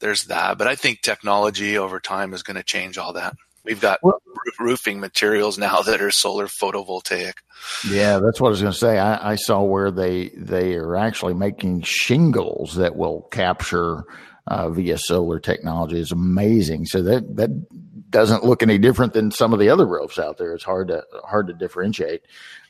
there's 0.00 0.24
that. 0.24 0.58
But 0.58 0.66
I 0.66 0.74
think 0.74 1.00
technology 1.00 1.78
over 1.78 2.00
time 2.00 2.34
is 2.34 2.42
going 2.42 2.56
to 2.56 2.62
change 2.62 2.98
all 2.98 3.14
that. 3.14 3.34
We've 3.64 3.80
got 3.80 4.00
well, 4.02 4.22
roofing 4.58 5.00
materials 5.00 5.58
now 5.58 5.82
that 5.86 6.00
are 6.00 6.10
solar 6.10 6.46
photovoltaic. 6.46 7.34
Yeah, 7.88 8.18
that's 8.18 8.40
what 8.40 8.48
I 8.48 8.50
was 8.50 8.62
going 8.62 8.72
to 8.72 8.78
say. 8.78 8.98
I, 8.98 9.32
I, 9.32 9.34
saw 9.36 9.62
where 9.62 9.90
they 9.90 10.30
they 10.30 10.74
are 10.74 10.96
actually 10.96 11.34
making 11.34 11.82
shingles 11.82 12.76
that 12.76 12.96
will 12.96 13.22
capture 13.30 14.04
uh, 14.46 14.70
via 14.70 14.96
solar 14.96 15.38
technology. 15.38 15.98
is 15.98 16.12
amazing. 16.12 16.86
So 16.86 17.02
that 17.02 17.36
that 17.36 17.50
doesn't 18.10 18.44
look 18.44 18.62
any 18.62 18.78
different 18.78 19.12
than 19.12 19.30
some 19.30 19.52
of 19.52 19.58
the 19.58 19.68
other 19.68 19.86
roofs 19.86 20.18
out 20.18 20.38
there. 20.38 20.54
It's 20.54 20.64
hard 20.64 20.88
to 20.88 21.04
hard 21.24 21.46
to 21.48 21.52
differentiate. 21.52 22.22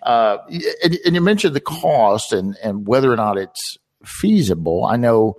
Uh, 0.02 0.38
and, 0.82 0.98
and 1.06 1.14
you 1.14 1.20
mentioned 1.20 1.54
the 1.54 1.60
cost 1.60 2.32
and 2.32 2.56
and 2.62 2.86
whether 2.86 3.12
or 3.12 3.16
not 3.16 3.38
it's 3.38 3.78
feasible. 4.04 4.84
I 4.84 4.96
know 4.96 5.36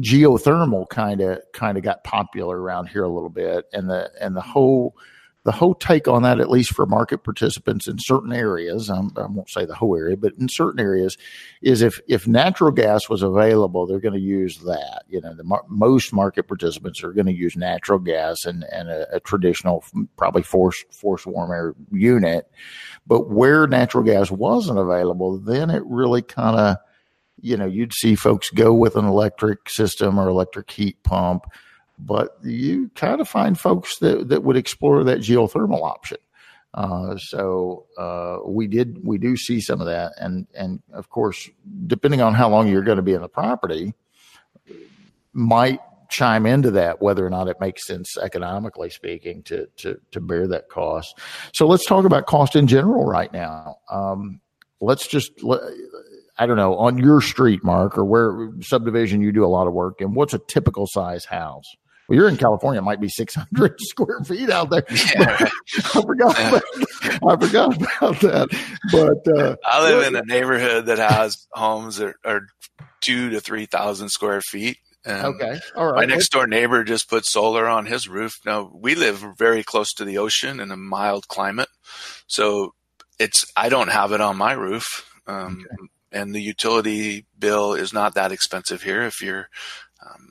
geothermal 0.00 0.88
kind 0.88 1.20
of 1.20 1.40
kind 1.52 1.78
of 1.78 1.84
got 1.84 2.04
popular 2.04 2.60
around 2.60 2.86
here 2.88 3.04
a 3.04 3.12
little 3.12 3.30
bit, 3.30 3.66
and 3.72 3.88
the 3.88 4.10
and 4.20 4.36
the 4.36 4.40
whole 4.40 4.96
the 5.44 5.52
whole 5.52 5.74
take 5.74 6.08
on 6.08 6.22
that, 6.22 6.40
at 6.40 6.48
least 6.48 6.72
for 6.72 6.86
market 6.86 7.22
participants 7.22 7.86
in 7.86 7.98
certain 7.98 8.32
areas, 8.32 8.88
um, 8.88 9.12
I 9.16 9.26
won't 9.26 9.50
say 9.50 9.66
the 9.66 9.74
whole 9.74 9.94
area, 9.94 10.16
but 10.16 10.32
in 10.40 10.48
certain 10.48 10.80
areas, 10.80 11.18
is 11.60 11.82
if 11.82 12.00
if 12.08 12.26
natural 12.26 12.70
gas 12.70 13.10
was 13.10 13.22
available, 13.22 13.86
they're 13.86 14.00
going 14.00 14.14
to 14.14 14.20
use 14.20 14.58
that. 14.60 15.02
You 15.06 15.20
know, 15.20 15.34
the 15.34 15.44
most 15.68 16.14
market 16.14 16.48
participants 16.48 17.04
are 17.04 17.12
going 17.12 17.26
to 17.26 17.32
use 17.32 17.56
natural 17.56 17.98
gas 17.98 18.46
and 18.46 18.64
and 18.72 18.88
a, 18.88 19.16
a 19.16 19.20
traditional, 19.20 19.84
probably 20.16 20.42
force 20.42 20.82
force 20.90 21.26
warm 21.26 21.50
air 21.50 21.74
unit. 21.92 22.50
But 23.06 23.30
where 23.30 23.66
natural 23.66 24.02
gas 24.02 24.30
wasn't 24.30 24.78
available, 24.78 25.38
then 25.38 25.68
it 25.68 25.82
really 25.84 26.22
kind 26.22 26.56
of 26.56 26.76
you 27.44 27.58
know, 27.58 27.66
you'd 27.66 27.92
see 27.92 28.14
folks 28.14 28.48
go 28.48 28.72
with 28.72 28.96
an 28.96 29.04
electric 29.04 29.68
system 29.68 30.18
or 30.18 30.28
electric 30.28 30.70
heat 30.70 31.02
pump. 31.02 31.44
but 31.98 32.38
you 32.42 32.90
kind 32.94 33.20
of 33.20 33.28
find 33.28 33.60
folks 33.60 33.98
that, 33.98 34.30
that 34.30 34.42
would 34.42 34.56
explore 34.56 35.04
that 35.04 35.18
geothermal 35.18 35.82
option. 35.82 36.16
Uh, 36.72 37.16
so 37.18 37.84
uh, 37.98 38.38
we 38.44 38.66
did 38.66 38.98
we 39.04 39.16
do 39.16 39.36
see 39.36 39.60
some 39.60 39.80
of 39.80 39.86
that, 39.86 40.12
and 40.16 40.48
and 40.54 40.82
of 40.92 41.08
course, 41.08 41.48
depending 41.86 42.20
on 42.20 42.34
how 42.34 42.48
long 42.48 42.66
you're 42.66 42.82
going 42.82 42.96
to 42.96 43.02
be 43.02 43.12
in 43.12 43.22
the 43.22 43.28
property, 43.28 43.94
might 45.32 45.78
chime 46.10 46.46
into 46.46 46.72
that 46.72 47.00
whether 47.00 47.24
or 47.24 47.30
not 47.30 47.48
it 47.48 47.60
makes 47.60 47.86
sense 47.86 48.16
economically 48.18 48.90
speaking 48.90 49.42
to 49.44 49.68
to 49.76 50.00
to 50.10 50.20
bear 50.20 50.48
that 50.48 50.68
cost. 50.68 51.16
So 51.52 51.68
let's 51.68 51.86
talk 51.86 52.04
about 52.06 52.26
cost 52.26 52.56
in 52.56 52.66
general 52.66 53.04
right 53.04 53.32
now. 53.32 53.76
Um, 53.88 54.40
let's 54.80 55.06
just 55.06 55.30
I 56.36 56.46
don't 56.46 56.56
know 56.56 56.76
on 56.76 56.98
your 56.98 57.20
street, 57.20 57.62
Mark, 57.62 57.96
or 57.96 58.04
where 58.04 58.50
subdivision 58.60 59.20
you 59.20 59.32
do 59.32 59.44
a 59.44 59.46
lot 59.46 59.66
of 59.66 59.72
work 59.72 60.00
in. 60.00 60.14
What's 60.14 60.34
a 60.34 60.38
typical 60.38 60.86
size 60.86 61.24
house? 61.24 61.64
Well, 62.08 62.18
you're 62.18 62.28
in 62.28 62.36
California. 62.36 62.80
It 62.80 62.84
might 62.84 63.00
be 63.00 63.08
600 63.08 63.76
square 63.80 64.20
feet 64.24 64.50
out 64.50 64.70
there. 64.70 64.84
Yeah. 64.90 65.38
I 65.94 66.02
forgot. 66.02 66.38
About, 66.38 66.62
I 67.26 67.46
forgot 67.46 67.76
about 67.76 68.20
that. 68.20 68.48
But 68.92 69.38
uh, 69.38 69.56
I 69.64 69.82
live 69.82 70.06
in 70.06 70.16
a 70.16 70.22
neighborhood 70.22 70.86
that 70.86 70.98
has 70.98 71.46
homes 71.52 71.96
that 71.96 72.14
are 72.24 72.42
two 73.00 73.30
to 73.30 73.40
three 73.40 73.66
thousand 73.66 74.10
square 74.10 74.40
feet. 74.40 74.78
And 75.06 75.26
okay. 75.26 75.60
All 75.76 75.86
right. 75.86 75.96
My 75.96 76.04
next 76.06 76.30
door 76.30 76.46
neighbor 76.46 76.82
just 76.84 77.08
put 77.08 77.26
solar 77.26 77.66
on 77.66 77.86
his 77.86 78.08
roof. 78.08 78.32
Now 78.44 78.70
we 78.74 78.94
live 78.94 79.24
very 79.38 79.62
close 79.62 79.92
to 79.94 80.04
the 80.04 80.18
ocean 80.18 80.60
in 80.60 80.70
a 80.70 80.76
mild 80.76 81.28
climate, 81.28 81.68
so 82.26 82.74
it's 83.18 83.50
I 83.56 83.68
don't 83.68 83.90
have 83.90 84.12
it 84.12 84.20
on 84.20 84.36
my 84.36 84.52
roof. 84.52 85.10
Um, 85.26 85.64
okay. 85.66 85.88
And 86.14 86.34
the 86.34 86.40
utility 86.40 87.26
bill 87.38 87.74
is 87.74 87.92
not 87.92 88.14
that 88.14 88.32
expensive 88.32 88.82
here 88.82 89.02
if 89.02 89.20
you're 89.20 89.48
um, 90.04 90.30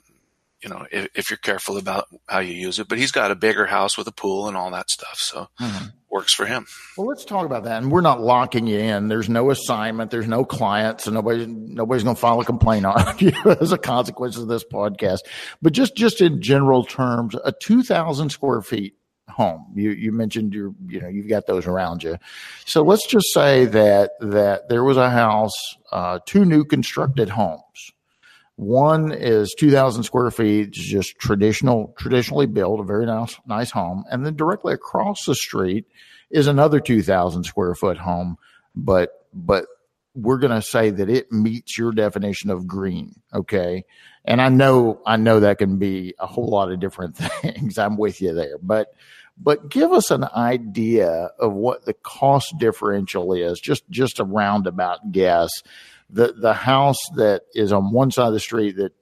you 0.64 0.70
know, 0.70 0.86
if, 0.90 1.08
if, 1.14 1.30
you're 1.30 1.36
careful 1.36 1.76
about 1.76 2.06
how 2.26 2.38
you 2.38 2.54
use 2.54 2.78
it. 2.78 2.88
But 2.88 2.98
he's 2.98 3.12
got 3.12 3.30
a 3.30 3.34
bigger 3.34 3.66
house 3.66 3.98
with 3.98 4.08
a 4.08 4.12
pool 4.12 4.48
and 4.48 4.56
all 4.56 4.70
that 4.70 4.88
stuff, 4.88 5.18
so 5.18 5.48
mm-hmm. 5.60 5.86
works 6.10 6.32
for 6.32 6.46
him. 6.46 6.66
Well, 6.96 7.06
let's 7.06 7.26
talk 7.26 7.44
about 7.44 7.64
that. 7.64 7.82
And 7.82 7.92
we're 7.92 8.00
not 8.00 8.22
locking 8.22 8.66
you 8.66 8.78
in. 8.78 9.08
There's 9.08 9.28
no 9.28 9.50
assignment. 9.50 10.10
There's 10.10 10.26
no 10.26 10.44
client, 10.44 11.02
so 11.02 11.10
nobody 11.10 11.46
nobody's 11.46 12.02
going 12.02 12.16
to 12.16 12.20
file 12.20 12.40
a 12.40 12.44
complaint 12.46 12.86
on 12.86 13.18
you 13.18 13.32
as 13.60 13.72
a 13.72 13.78
consequence 13.78 14.38
of 14.38 14.48
this 14.48 14.64
podcast. 14.64 15.20
But 15.60 15.74
just 15.74 15.96
just 15.96 16.22
in 16.22 16.40
general 16.40 16.84
terms, 16.84 17.34
a 17.44 17.52
2,000 17.52 18.30
square 18.30 18.62
feet 18.62 18.94
home. 19.34 19.66
You 19.74 19.90
you 19.90 20.12
mentioned 20.12 20.54
you 20.54 20.74
you 20.86 21.00
know 21.00 21.08
you've 21.08 21.28
got 21.28 21.46
those 21.46 21.66
around 21.66 22.02
you. 22.02 22.16
So 22.64 22.82
let's 22.82 23.06
just 23.06 23.32
say 23.32 23.66
that 23.66 24.12
that 24.20 24.68
there 24.68 24.84
was 24.84 24.96
a 24.96 25.10
house, 25.10 25.52
uh, 25.92 26.20
two 26.26 26.44
new 26.44 26.64
constructed 26.64 27.28
homes 27.28 27.92
one 28.56 29.12
is 29.12 29.54
2,000 29.58 30.04
square 30.04 30.30
feet, 30.30 30.70
just 30.70 31.18
traditional, 31.18 31.92
traditionally 31.98 32.46
built, 32.46 32.80
a 32.80 32.84
very 32.84 33.04
nice, 33.04 33.36
nice 33.46 33.70
home. 33.70 34.04
And 34.10 34.24
then 34.24 34.36
directly 34.36 34.72
across 34.72 35.24
the 35.24 35.34
street 35.34 35.86
is 36.30 36.46
another 36.46 36.78
2,000 36.78 37.44
square 37.44 37.74
foot 37.74 37.98
home. 37.98 38.36
But, 38.76 39.10
but 39.32 39.66
we're 40.14 40.38
going 40.38 40.54
to 40.54 40.62
say 40.62 40.90
that 40.90 41.10
it 41.10 41.32
meets 41.32 41.76
your 41.76 41.90
definition 41.90 42.50
of 42.50 42.66
green. 42.66 43.16
Okay. 43.32 43.84
And 44.24 44.40
I 44.40 44.50
know, 44.50 45.00
I 45.04 45.16
know 45.16 45.40
that 45.40 45.58
can 45.58 45.78
be 45.78 46.14
a 46.20 46.26
whole 46.26 46.48
lot 46.48 46.70
of 46.70 46.78
different 46.78 47.16
things. 47.42 47.76
I'm 47.76 47.96
with 47.96 48.22
you 48.22 48.34
there, 48.34 48.58
but, 48.62 48.94
but 49.36 49.68
give 49.68 49.92
us 49.92 50.10
an 50.10 50.24
idea 50.34 51.30
of 51.38 51.52
what 51.52 51.84
the 51.84 51.94
cost 51.94 52.54
differential 52.58 53.32
is, 53.32 53.60
just, 53.60 53.88
just 53.90 54.20
a 54.20 54.24
roundabout 54.24 55.12
guess 55.12 55.50
the 56.10 56.32
the 56.36 56.52
house 56.52 56.98
that 57.16 57.42
is 57.54 57.72
on 57.72 57.92
one 57.92 58.10
side 58.10 58.28
of 58.28 58.32
the 58.32 58.40
street 58.40 58.76
that 58.76 58.92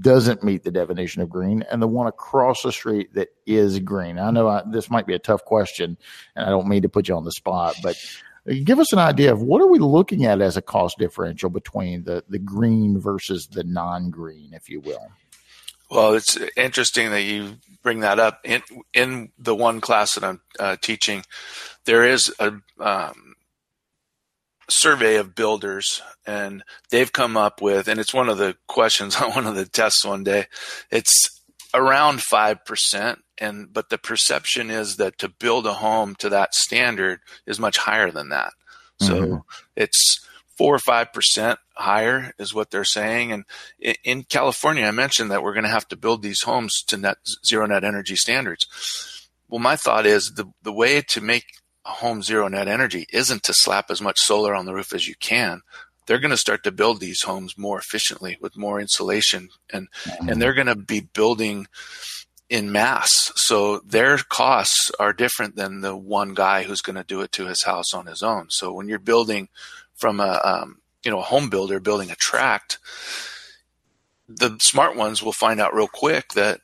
doesn't 0.00 0.44
meet 0.44 0.62
the 0.62 0.70
definition 0.70 1.22
of 1.22 1.28
green 1.28 1.62
and 1.70 1.82
the 1.82 1.88
one 1.88 2.06
across 2.06 2.62
the 2.62 2.70
street 2.70 3.14
that 3.14 3.28
is 3.46 3.80
green. 3.80 4.18
I 4.18 4.30
know 4.30 4.46
I, 4.46 4.62
this 4.70 4.90
might 4.90 5.06
be 5.06 5.14
a 5.14 5.18
tough 5.18 5.44
question 5.44 5.98
and 6.36 6.46
I 6.46 6.50
don't 6.50 6.68
mean 6.68 6.82
to 6.82 6.88
put 6.88 7.08
you 7.08 7.16
on 7.16 7.24
the 7.24 7.32
spot, 7.32 7.74
but 7.82 7.96
give 8.64 8.78
us 8.78 8.92
an 8.92 9.00
idea 9.00 9.32
of 9.32 9.42
what 9.42 9.60
are 9.60 9.66
we 9.66 9.80
looking 9.80 10.24
at 10.24 10.40
as 10.40 10.56
a 10.56 10.62
cost 10.62 10.98
differential 10.98 11.50
between 11.50 12.04
the, 12.04 12.22
the 12.28 12.38
green 12.38 13.00
versus 13.00 13.48
the 13.48 13.64
non-green, 13.64 14.52
if 14.52 14.68
you 14.68 14.80
will. 14.80 15.08
Well, 15.92 16.14
it's 16.14 16.38
interesting 16.56 17.10
that 17.10 17.20
you 17.20 17.56
bring 17.82 18.00
that 18.00 18.18
up. 18.18 18.40
In, 18.44 18.62
in 18.94 19.30
the 19.38 19.54
one 19.54 19.82
class 19.82 20.14
that 20.14 20.24
I'm 20.24 20.40
uh, 20.58 20.76
teaching, 20.80 21.22
there 21.84 22.02
is 22.02 22.32
a, 22.38 22.54
um, 22.80 23.34
survey 24.70 25.16
of 25.16 25.34
builders 25.34 26.00
and 26.26 26.64
they've 26.90 27.12
come 27.12 27.36
up 27.36 27.60
with 27.60 27.88
and 27.88 28.00
it's 28.00 28.14
one 28.14 28.30
of 28.30 28.38
the 28.38 28.56
questions 28.68 29.16
on 29.20 29.32
one 29.32 29.46
of 29.46 29.54
the 29.54 29.66
tests 29.66 30.02
one 30.02 30.24
day 30.24 30.46
it's 30.90 31.42
around 31.74 32.20
5% 32.20 33.16
and 33.38 33.70
but 33.70 33.90
the 33.90 33.98
perception 33.98 34.70
is 34.70 34.96
that 34.96 35.18
to 35.18 35.28
build 35.28 35.66
a 35.66 35.74
home 35.74 36.14
to 36.14 36.30
that 36.30 36.54
standard 36.54 37.20
is 37.46 37.60
much 37.60 37.76
higher 37.76 38.10
than 38.10 38.30
that 38.30 38.52
so 38.98 39.14
mm-hmm. 39.14 39.36
it's 39.76 40.26
4 40.62 40.74
or 40.76 40.78
5% 40.78 41.56
higher 41.74 42.32
is 42.38 42.54
what 42.54 42.70
they're 42.70 42.84
saying 42.84 43.32
and 43.32 43.44
in 44.04 44.22
California 44.22 44.84
I 44.84 44.92
mentioned 44.92 45.30
that 45.30 45.42
we're 45.42 45.54
going 45.54 45.64
to 45.64 45.70
have 45.70 45.88
to 45.88 45.96
build 45.96 46.22
these 46.22 46.42
homes 46.42 46.84
to 46.86 46.96
net 46.96 47.16
zero 47.44 47.66
net 47.66 47.82
energy 47.82 48.14
standards 48.14 49.28
well 49.48 49.58
my 49.58 49.74
thought 49.74 50.06
is 50.06 50.34
the 50.36 50.44
the 50.62 50.72
way 50.72 51.00
to 51.00 51.20
make 51.20 51.46
a 51.84 51.90
home 51.90 52.22
zero 52.22 52.46
net 52.46 52.68
energy 52.68 53.06
isn't 53.12 53.42
to 53.42 53.54
slap 53.54 53.90
as 53.90 54.00
much 54.00 54.20
solar 54.20 54.54
on 54.54 54.66
the 54.66 54.74
roof 54.74 54.92
as 54.92 55.08
you 55.08 55.14
can. 55.18 55.62
They're 56.06 56.20
going 56.20 56.30
to 56.30 56.36
start 56.36 56.62
to 56.64 56.70
build 56.70 57.00
these 57.00 57.22
homes 57.22 57.58
more 57.58 57.78
efficiently 57.78 58.36
with 58.40 58.56
more 58.56 58.80
insulation 58.80 59.48
and 59.72 59.88
mm-hmm. 60.04 60.28
and 60.28 60.40
they're 60.40 60.54
going 60.54 60.66
to 60.68 60.76
be 60.76 61.00
building 61.00 61.66
in 62.52 62.70
mass. 62.70 63.32
So 63.36 63.78
their 63.80 64.18
costs 64.18 64.90
are 65.00 65.14
different 65.14 65.56
than 65.56 65.80
the 65.80 65.96
one 65.96 66.34
guy 66.34 66.64
who's 66.64 66.82
going 66.82 66.96
to 66.96 67.04
do 67.04 67.22
it 67.22 67.32
to 67.32 67.46
his 67.46 67.62
house 67.62 67.94
on 67.94 68.04
his 68.04 68.22
own. 68.22 68.50
So 68.50 68.72
when 68.74 68.88
you're 68.88 68.98
building 68.98 69.48
from 70.02 70.18
a 70.18 70.40
um, 70.44 70.78
you 71.04 71.12
know 71.12 71.20
a 71.20 71.22
home 71.22 71.48
builder 71.48 71.78
building 71.78 72.10
a 72.10 72.16
tract, 72.16 72.80
the 74.28 74.58
smart 74.60 74.96
ones 74.96 75.22
will 75.22 75.32
find 75.32 75.60
out 75.60 75.74
real 75.74 75.86
quick 75.86 76.32
that 76.32 76.60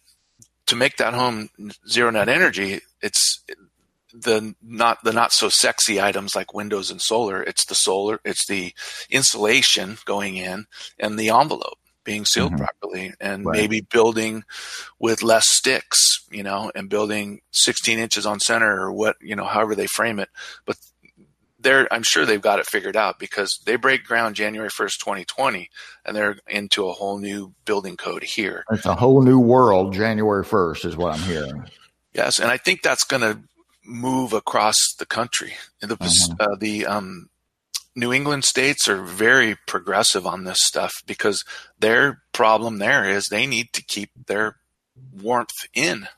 to 0.67 0.75
make 0.75 0.97
that 0.97 1.15
home 1.15 1.49
zero 1.89 2.11
net 2.11 2.29
energy, 2.29 2.81
it's 3.01 3.45
the 4.13 4.57
not 4.61 5.05
the 5.05 5.13
not 5.13 5.33
so 5.33 5.49
sexy 5.49 6.01
items 6.01 6.35
like 6.35 6.53
windows 6.53 6.91
and 6.91 7.01
solar. 7.01 7.41
It's 7.41 7.65
the 7.65 7.77
solar, 7.77 8.21
it's 8.25 8.45
the 8.49 8.75
insulation 9.09 9.99
going 10.05 10.35
in 10.35 10.67
and 10.99 11.17
the 11.17 11.31
envelope 11.31 11.79
being 12.03 12.25
sealed 12.25 12.53
mm-hmm. 12.53 12.65
properly 12.65 13.13
and 13.21 13.45
right. 13.45 13.57
maybe 13.57 13.83
building 13.83 14.43
with 14.99 15.23
less 15.23 15.49
sticks, 15.49 16.27
you 16.31 16.43
know, 16.43 16.73
and 16.75 16.89
building 16.89 17.41
16 17.53 17.99
inches 18.01 18.27
on 18.27 18.41
center 18.41 18.81
or 18.81 18.91
what, 18.91 19.17
you 19.21 19.37
know, 19.37 19.45
however 19.45 19.75
they 19.77 19.87
frame 19.87 20.19
it. 20.19 20.31
But 20.65 20.77
they're, 21.69 21.93
I'm 21.93 22.03
sure 22.03 22.25
they've 22.25 22.41
got 22.41 22.61
it 22.61 22.67
figured 22.67 22.97
out 22.97 23.19
because 23.19 23.61
they 23.67 23.77
break 23.77 24.05
ground 24.05 24.37
January 24.37 24.71
1st, 24.71 25.01
2020, 25.01 25.69
and 26.03 26.17
they're 26.17 26.39
into 26.49 26.89
a 26.89 26.93
whole 26.93 27.19
new 27.19 27.53
building 27.67 27.99
code 27.99 28.23
here. 28.23 28.65
It's 28.71 28.87
a 28.87 28.95
whole 28.95 29.21
new 29.21 29.39
world 29.39 29.93
January 29.93 30.47
1st 30.47 30.87
is 30.87 30.97
what 30.97 31.15
I'm 31.15 31.21
hearing. 31.21 31.65
Yes. 32.15 32.39
And 32.39 32.51
I 32.51 32.57
think 32.57 32.81
that's 32.81 33.05
going 33.05 33.21
to 33.21 33.41
move 33.85 34.33
across 34.33 34.95
the 34.99 35.05
country. 35.05 35.57
The, 35.81 35.99
mm-hmm. 35.99 36.35
uh, 36.41 36.57
the 36.59 36.87
um, 36.87 37.29
New 37.95 38.15
England 38.15 38.45
states 38.45 38.89
are 38.89 39.03
very 39.03 39.55
progressive 39.67 40.27
on 40.27 40.45
this 40.45 40.61
stuff 40.63 40.95
because 41.07 41.45
their 41.79 42.23
problem 42.33 42.79
there 42.79 43.07
is 43.07 43.27
they 43.27 43.47
need 43.47 43.75
to 43.75 43.85
keep 43.85 44.09
their 44.27 44.57
warmth 45.21 45.69
in. 45.75 46.09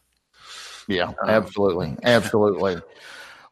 Yeah, 0.87 1.09
um, 1.09 1.29
absolutely, 1.29 1.97
absolutely. 2.05 2.83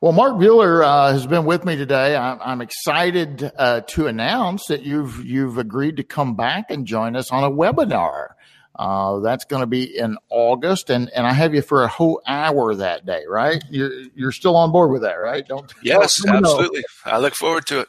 Well, 0.01 0.13
Mark 0.13 0.35
Buhler 0.35 0.85
uh, 0.85 1.13
has 1.13 1.27
been 1.27 1.45
with 1.45 1.65
me 1.65 1.75
today. 1.75 2.15
I'm, 2.15 2.39
I'm 2.41 2.61
excited 2.61 3.51
uh, 3.59 3.81
to 3.81 4.07
announce 4.07 4.67
that 4.67 4.83
you've 4.83 5.25
you've 5.25 5.59
agreed 5.59 5.97
to 5.97 6.05
come 6.05 6.37
back 6.37 6.71
and 6.71 6.87
join 6.87 7.17
us 7.17 7.33
on 7.33 7.43
a 7.43 7.51
webinar. 7.51 8.29
Uh, 8.77 9.19
that's 9.19 9.45
going 9.45 9.61
to 9.61 9.67
be 9.67 9.99
in 9.99 10.17
August, 10.31 10.89
and, 10.89 11.11
and 11.11 11.27
I 11.27 11.33
have 11.33 11.53
you 11.53 11.63
for 11.63 11.83
a 11.83 11.89
whole 11.89 12.23
hour 12.29 12.77
that 12.77 13.07
day, 13.07 13.25
right? 13.29 13.61
You're 13.71 13.91
you're 14.15 14.31
still 14.31 14.55
on 14.55 14.71
board 14.71 14.93
with 14.93 15.03
that, 15.03 15.15
right? 15.15 15.45
Don't 15.45 15.73
yes, 15.83 16.25
absolutely. 16.25 16.85
I 17.05 17.19
look 17.19 17.35
forward 17.35 17.67
to 17.67 17.81
it. 17.81 17.89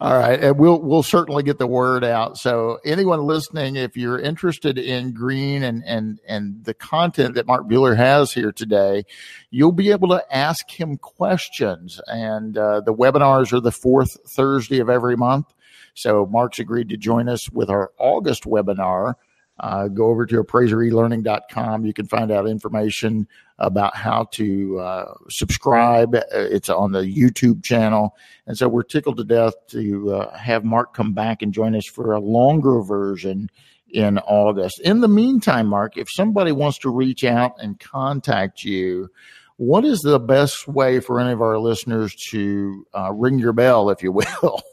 All 0.00 0.16
right, 0.16 0.42
and 0.42 0.58
we'll 0.58 0.80
we'll 0.80 1.02
certainly 1.02 1.42
get 1.42 1.58
the 1.58 1.66
word 1.66 2.04
out. 2.04 2.38
So 2.38 2.78
anyone 2.84 3.22
listening, 3.22 3.76
if 3.76 3.96
you're 3.96 4.18
interested 4.18 4.78
in 4.78 5.12
green 5.12 5.62
and 5.62 5.82
and 5.84 6.20
and 6.26 6.64
the 6.64 6.74
content 6.74 7.34
that 7.34 7.46
Mark 7.46 7.66
Buhler 7.68 7.96
has 7.96 8.32
here 8.32 8.52
today, 8.52 9.04
you'll 9.50 9.72
be 9.72 9.90
able 9.90 10.08
to 10.08 10.24
ask 10.34 10.70
him 10.70 10.96
questions. 10.96 12.00
And 12.06 12.56
uh, 12.56 12.80
the 12.80 12.94
webinars 12.94 13.52
are 13.52 13.60
the 13.60 13.72
fourth 13.72 14.16
Thursday 14.28 14.80
of 14.80 14.88
every 14.88 15.16
month. 15.16 15.54
So 15.94 16.26
Mark's 16.26 16.58
agreed 16.58 16.90
to 16.90 16.96
join 16.96 17.28
us 17.28 17.50
with 17.50 17.70
our 17.70 17.90
August 17.98 18.44
webinar 18.44 19.14
uh, 19.60 19.88
go 19.88 20.06
over 20.06 20.26
to 20.26 20.42
appraiserelearning.com. 20.42 21.84
You 21.84 21.92
can 21.92 22.06
find 22.06 22.30
out 22.30 22.46
information 22.46 23.26
about 23.58 23.96
how 23.96 24.24
to 24.32 24.78
uh, 24.78 25.14
subscribe. 25.28 26.14
Uh, 26.14 26.22
it's 26.32 26.68
on 26.68 26.92
the 26.92 27.00
YouTube 27.00 27.64
channel. 27.64 28.16
And 28.46 28.56
so 28.56 28.68
we're 28.68 28.84
tickled 28.84 29.16
to 29.16 29.24
death 29.24 29.54
to 29.68 30.14
uh, 30.14 30.36
have 30.36 30.64
Mark 30.64 30.94
come 30.94 31.12
back 31.12 31.42
and 31.42 31.52
join 31.52 31.74
us 31.74 31.86
for 31.86 32.12
a 32.12 32.20
longer 32.20 32.82
version 32.82 33.50
in 33.90 34.18
August. 34.18 34.80
In 34.80 35.00
the 35.00 35.08
meantime, 35.08 35.66
Mark, 35.66 35.96
if 35.96 36.08
somebody 36.10 36.52
wants 36.52 36.78
to 36.78 36.90
reach 36.90 37.24
out 37.24 37.54
and 37.58 37.80
contact 37.80 38.62
you, 38.62 39.10
what 39.56 39.84
is 39.84 40.00
the 40.00 40.20
best 40.20 40.68
way 40.68 41.00
for 41.00 41.18
any 41.18 41.32
of 41.32 41.42
our 41.42 41.58
listeners 41.58 42.14
to 42.30 42.86
uh, 42.94 43.12
ring 43.12 43.40
your 43.40 43.52
bell, 43.52 43.90
if 43.90 44.02
you 44.02 44.12
will? 44.12 44.62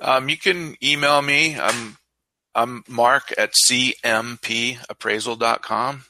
Um, 0.00 0.28
you 0.28 0.36
can 0.36 0.76
email 0.82 1.22
me. 1.22 1.58
I'm 1.58 1.96
I'm 2.54 2.84
Mark 2.88 3.34
at 3.36 3.52
cmpappraisal.com. 3.68 6.04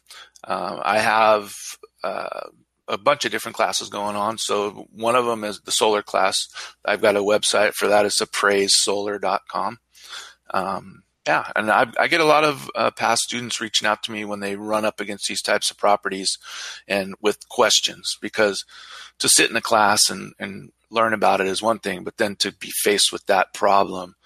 Um, 0.47 0.81
I 0.83 0.99
have 0.99 1.55
uh, 2.03 2.49
a 2.87 2.99
bunch 2.99 3.25
of 3.25 3.31
different 3.31 3.57
classes 3.57 3.89
going 3.89 4.17
on. 4.17 4.37
So 4.39 4.87
one 4.93 5.17
of 5.17 5.25
them 5.25 5.45
is 5.45 5.61
the 5.61 5.73
solar 5.73 6.03
class. 6.03 6.47
I've 6.85 7.01
got 7.01 7.17
a 7.17 7.21
website 7.21 7.73
for 7.75 7.89
that. 7.89 8.05
It's 8.05 8.21
appraisesolar.com. 8.21 9.79
Um, 10.53 11.05
yeah, 11.27 11.51
and 11.57 11.71
I, 11.71 11.87
I, 11.99 12.09
get 12.09 12.21
a 12.21 12.27
lot 12.27 12.45
of 12.45 12.71
uh, 12.75 12.91
past 12.91 13.23
students 13.23 13.59
reaching 13.59 13.89
out 13.89 14.03
to 14.03 14.13
me 14.13 14.27
when 14.27 14.41
they 14.41 14.57
run 14.57 14.85
up 14.85 15.01
against 15.01 15.27
these 15.27 15.41
types 15.41 15.71
of 15.71 15.79
properties 15.79 16.37
and 16.87 17.15
with 17.19 17.49
questions 17.49 18.19
because 18.21 18.67
to 19.19 19.31
sit 19.31 19.49
in 19.49 19.57
a 19.57 19.63
class 19.63 20.11
and, 20.11 20.35
and 20.39 20.71
learn 20.91 21.15
about 21.15 21.41
it 21.41 21.47
is 21.47 21.63
one 21.63 21.79
thing, 21.79 22.05
but 22.05 22.19
then 22.19 22.37
to 22.37 22.53
be 22.53 22.71
faced 22.71 23.11
with 23.11 23.25
that 23.27 23.55
problem, 23.55 24.17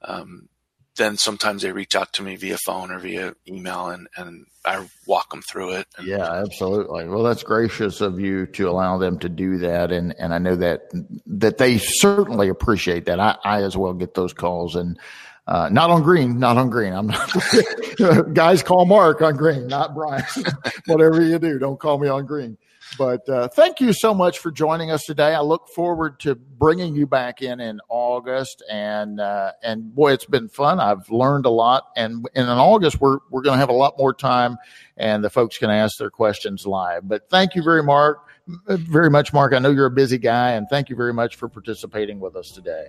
um, 0.00 0.48
then 0.96 1.16
sometimes 1.16 1.62
they 1.62 1.72
reach 1.72 1.94
out 1.94 2.12
to 2.14 2.22
me 2.22 2.36
via 2.36 2.58
phone 2.64 2.90
or 2.90 2.98
via 2.98 3.34
email 3.46 3.88
and, 3.88 4.08
and 4.16 4.46
I 4.64 4.86
walk 5.06 5.30
them 5.30 5.42
through 5.42 5.76
it. 5.76 5.86
And, 5.96 6.06
yeah, 6.06 6.32
absolutely. 6.32 7.08
Well, 7.08 7.22
that's 7.22 7.42
gracious 7.42 8.00
of 8.00 8.18
you 8.18 8.46
to 8.46 8.68
allow 8.68 8.98
them 8.98 9.18
to 9.20 9.28
do 9.28 9.58
that. 9.58 9.92
And, 9.92 10.14
and 10.18 10.34
I 10.34 10.38
know 10.38 10.56
that, 10.56 10.90
that 11.26 11.58
they 11.58 11.78
certainly 11.78 12.48
appreciate 12.48 13.06
that. 13.06 13.20
I, 13.20 13.36
I 13.44 13.62
as 13.62 13.76
well 13.76 13.92
get 13.92 14.14
those 14.14 14.32
calls 14.32 14.74
and, 14.74 14.98
uh, 15.46 15.68
not 15.70 15.90
on 15.90 16.02
green, 16.02 16.38
not 16.38 16.56
on 16.56 16.70
green. 16.70 16.92
I'm 16.92 17.06
not 17.06 18.34
guys 18.34 18.62
call 18.62 18.84
Mark 18.84 19.22
on 19.22 19.36
green, 19.36 19.68
not 19.68 19.94
Bryan. 19.94 20.24
Whatever 20.86 21.22
you 21.22 21.38
do, 21.38 21.58
don't 21.58 21.78
call 21.78 21.98
me 21.98 22.08
on 22.08 22.26
green. 22.26 22.58
But 22.98 23.28
uh, 23.28 23.48
thank 23.48 23.80
you 23.80 23.92
so 23.92 24.14
much 24.14 24.38
for 24.38 24.50
joining 24.50 24.90
us 24.90 25.04
today. 25.04 25.34
I 25.34 25.40
look 25.40 25.68
forward 25.68 26.20
to 26.20 26.34
bringing 26.34 26.94
you 26.94 27.06
back 27.06 27.42
in 27.42 27.60
in 27.60 27.80
August, 27.88 28.62
and 28.70 29.20
uh, 29.20 29.52
and 29.62 29.94
boy, 29.94 30.12
it's 30.12 30.24
been 30.24 30.48
fun. 30.48 30.80
I've 30.80 31.08
learned 31.10 31.46
a 31.46 31.50
lot, 31.50 31.88
and, 31.96 32.26
and 32.34 32.44
in 32.44 32.58
August 32.58 33.00
we're 33.00 33.18
we're 33.30 33.42
going 33.42 33.54
to 33.54 33.60
have 33.60 33.68
a 33.68 33.74
lot 33.74 33.98
more 33.98 34.14
time, 34.14 34.56
and 34.96 35.22
the 35.22 35.30
folks 35.30 35.58
can 35.58 35.70
ask 35.70 35.98
their 35.98 36.10
questions 36.10 36.66
live. 36.66 37.08
But 37.08 37.28
thank 37.28 37.54
you 37.54 37.62
very 37.62 37.82
Mark, 37.82 38.26
very 38.66 39.10
much, 39.10 39.32
Mark. 39.32 39.52
I 39.52 39.58
know 39.58 39.70
you're 39.70 39.86
a 39.86 39.90
busy 39.90 40.18
guy, 40.18 40.52
and 40.52 40.68
thank 40.68 40.88
you 40.88 40.96
very 40.96 41.12
much 41.12 41.36
for 41.36 41.48
participating 41.48 42.20
with 42.20 42.36
us 42.36 42.50
today. 42.52 42.88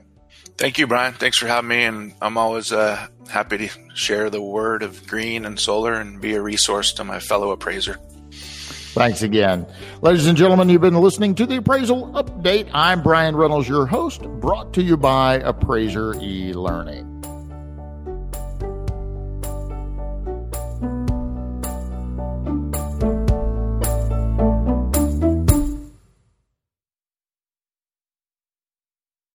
Thank 0.58 0.80
you, 0.80 0.88
Bryan. 0.88 1.14
Thanks 1.14 1.38
for 1.38 1.48
having 1.48 1.70
me, 1.70 1.84
and 1.84 2.14
I'm 2.22 2.38
always 2.38 2.72
uh, 2.72 3.08
happy 3.30 3.58
to 3.60 3.70
share 3.94 4.30
the 4.30 4.42
word 4.42 4.82
of 4.82 5.06
green 5.08 5.46
and 5.46 5.60
solar 5.60 5.94
and 5.94 6.20
be 6.20 6.34
a 6.34 6.42
resource 6.42 6.94
to 6.94 7.04
my 7.04 7.20
fellow 7.20 7.52
appraiser. 7.52 7.98
Thanks 8.32 9.22
again. 9.22 9.68
Ladies 10.02 10.26
and 10.26 10.36
gentlemen, 10.36 10.70
you've 10.70 10.82
been 10.82 10.96
listening 10.96 11.36
to 11.36 11.46
the 11.46 11.58
Appraisal 11.58 12.08
Update. 12.14 12.68
I'm 12.74 13.04
Bryan 13.04 13.36
Reynolds, 13.36 13.70
your 13.70 13.86
host, 13.86 14.24
brought 14.24 14.74
to 14.74 14.82
you 14.82 14.98
by 14.98 15.36
Appraiser 15.36 16.16
e 16.20 16.52
Learning. 16.54 17.17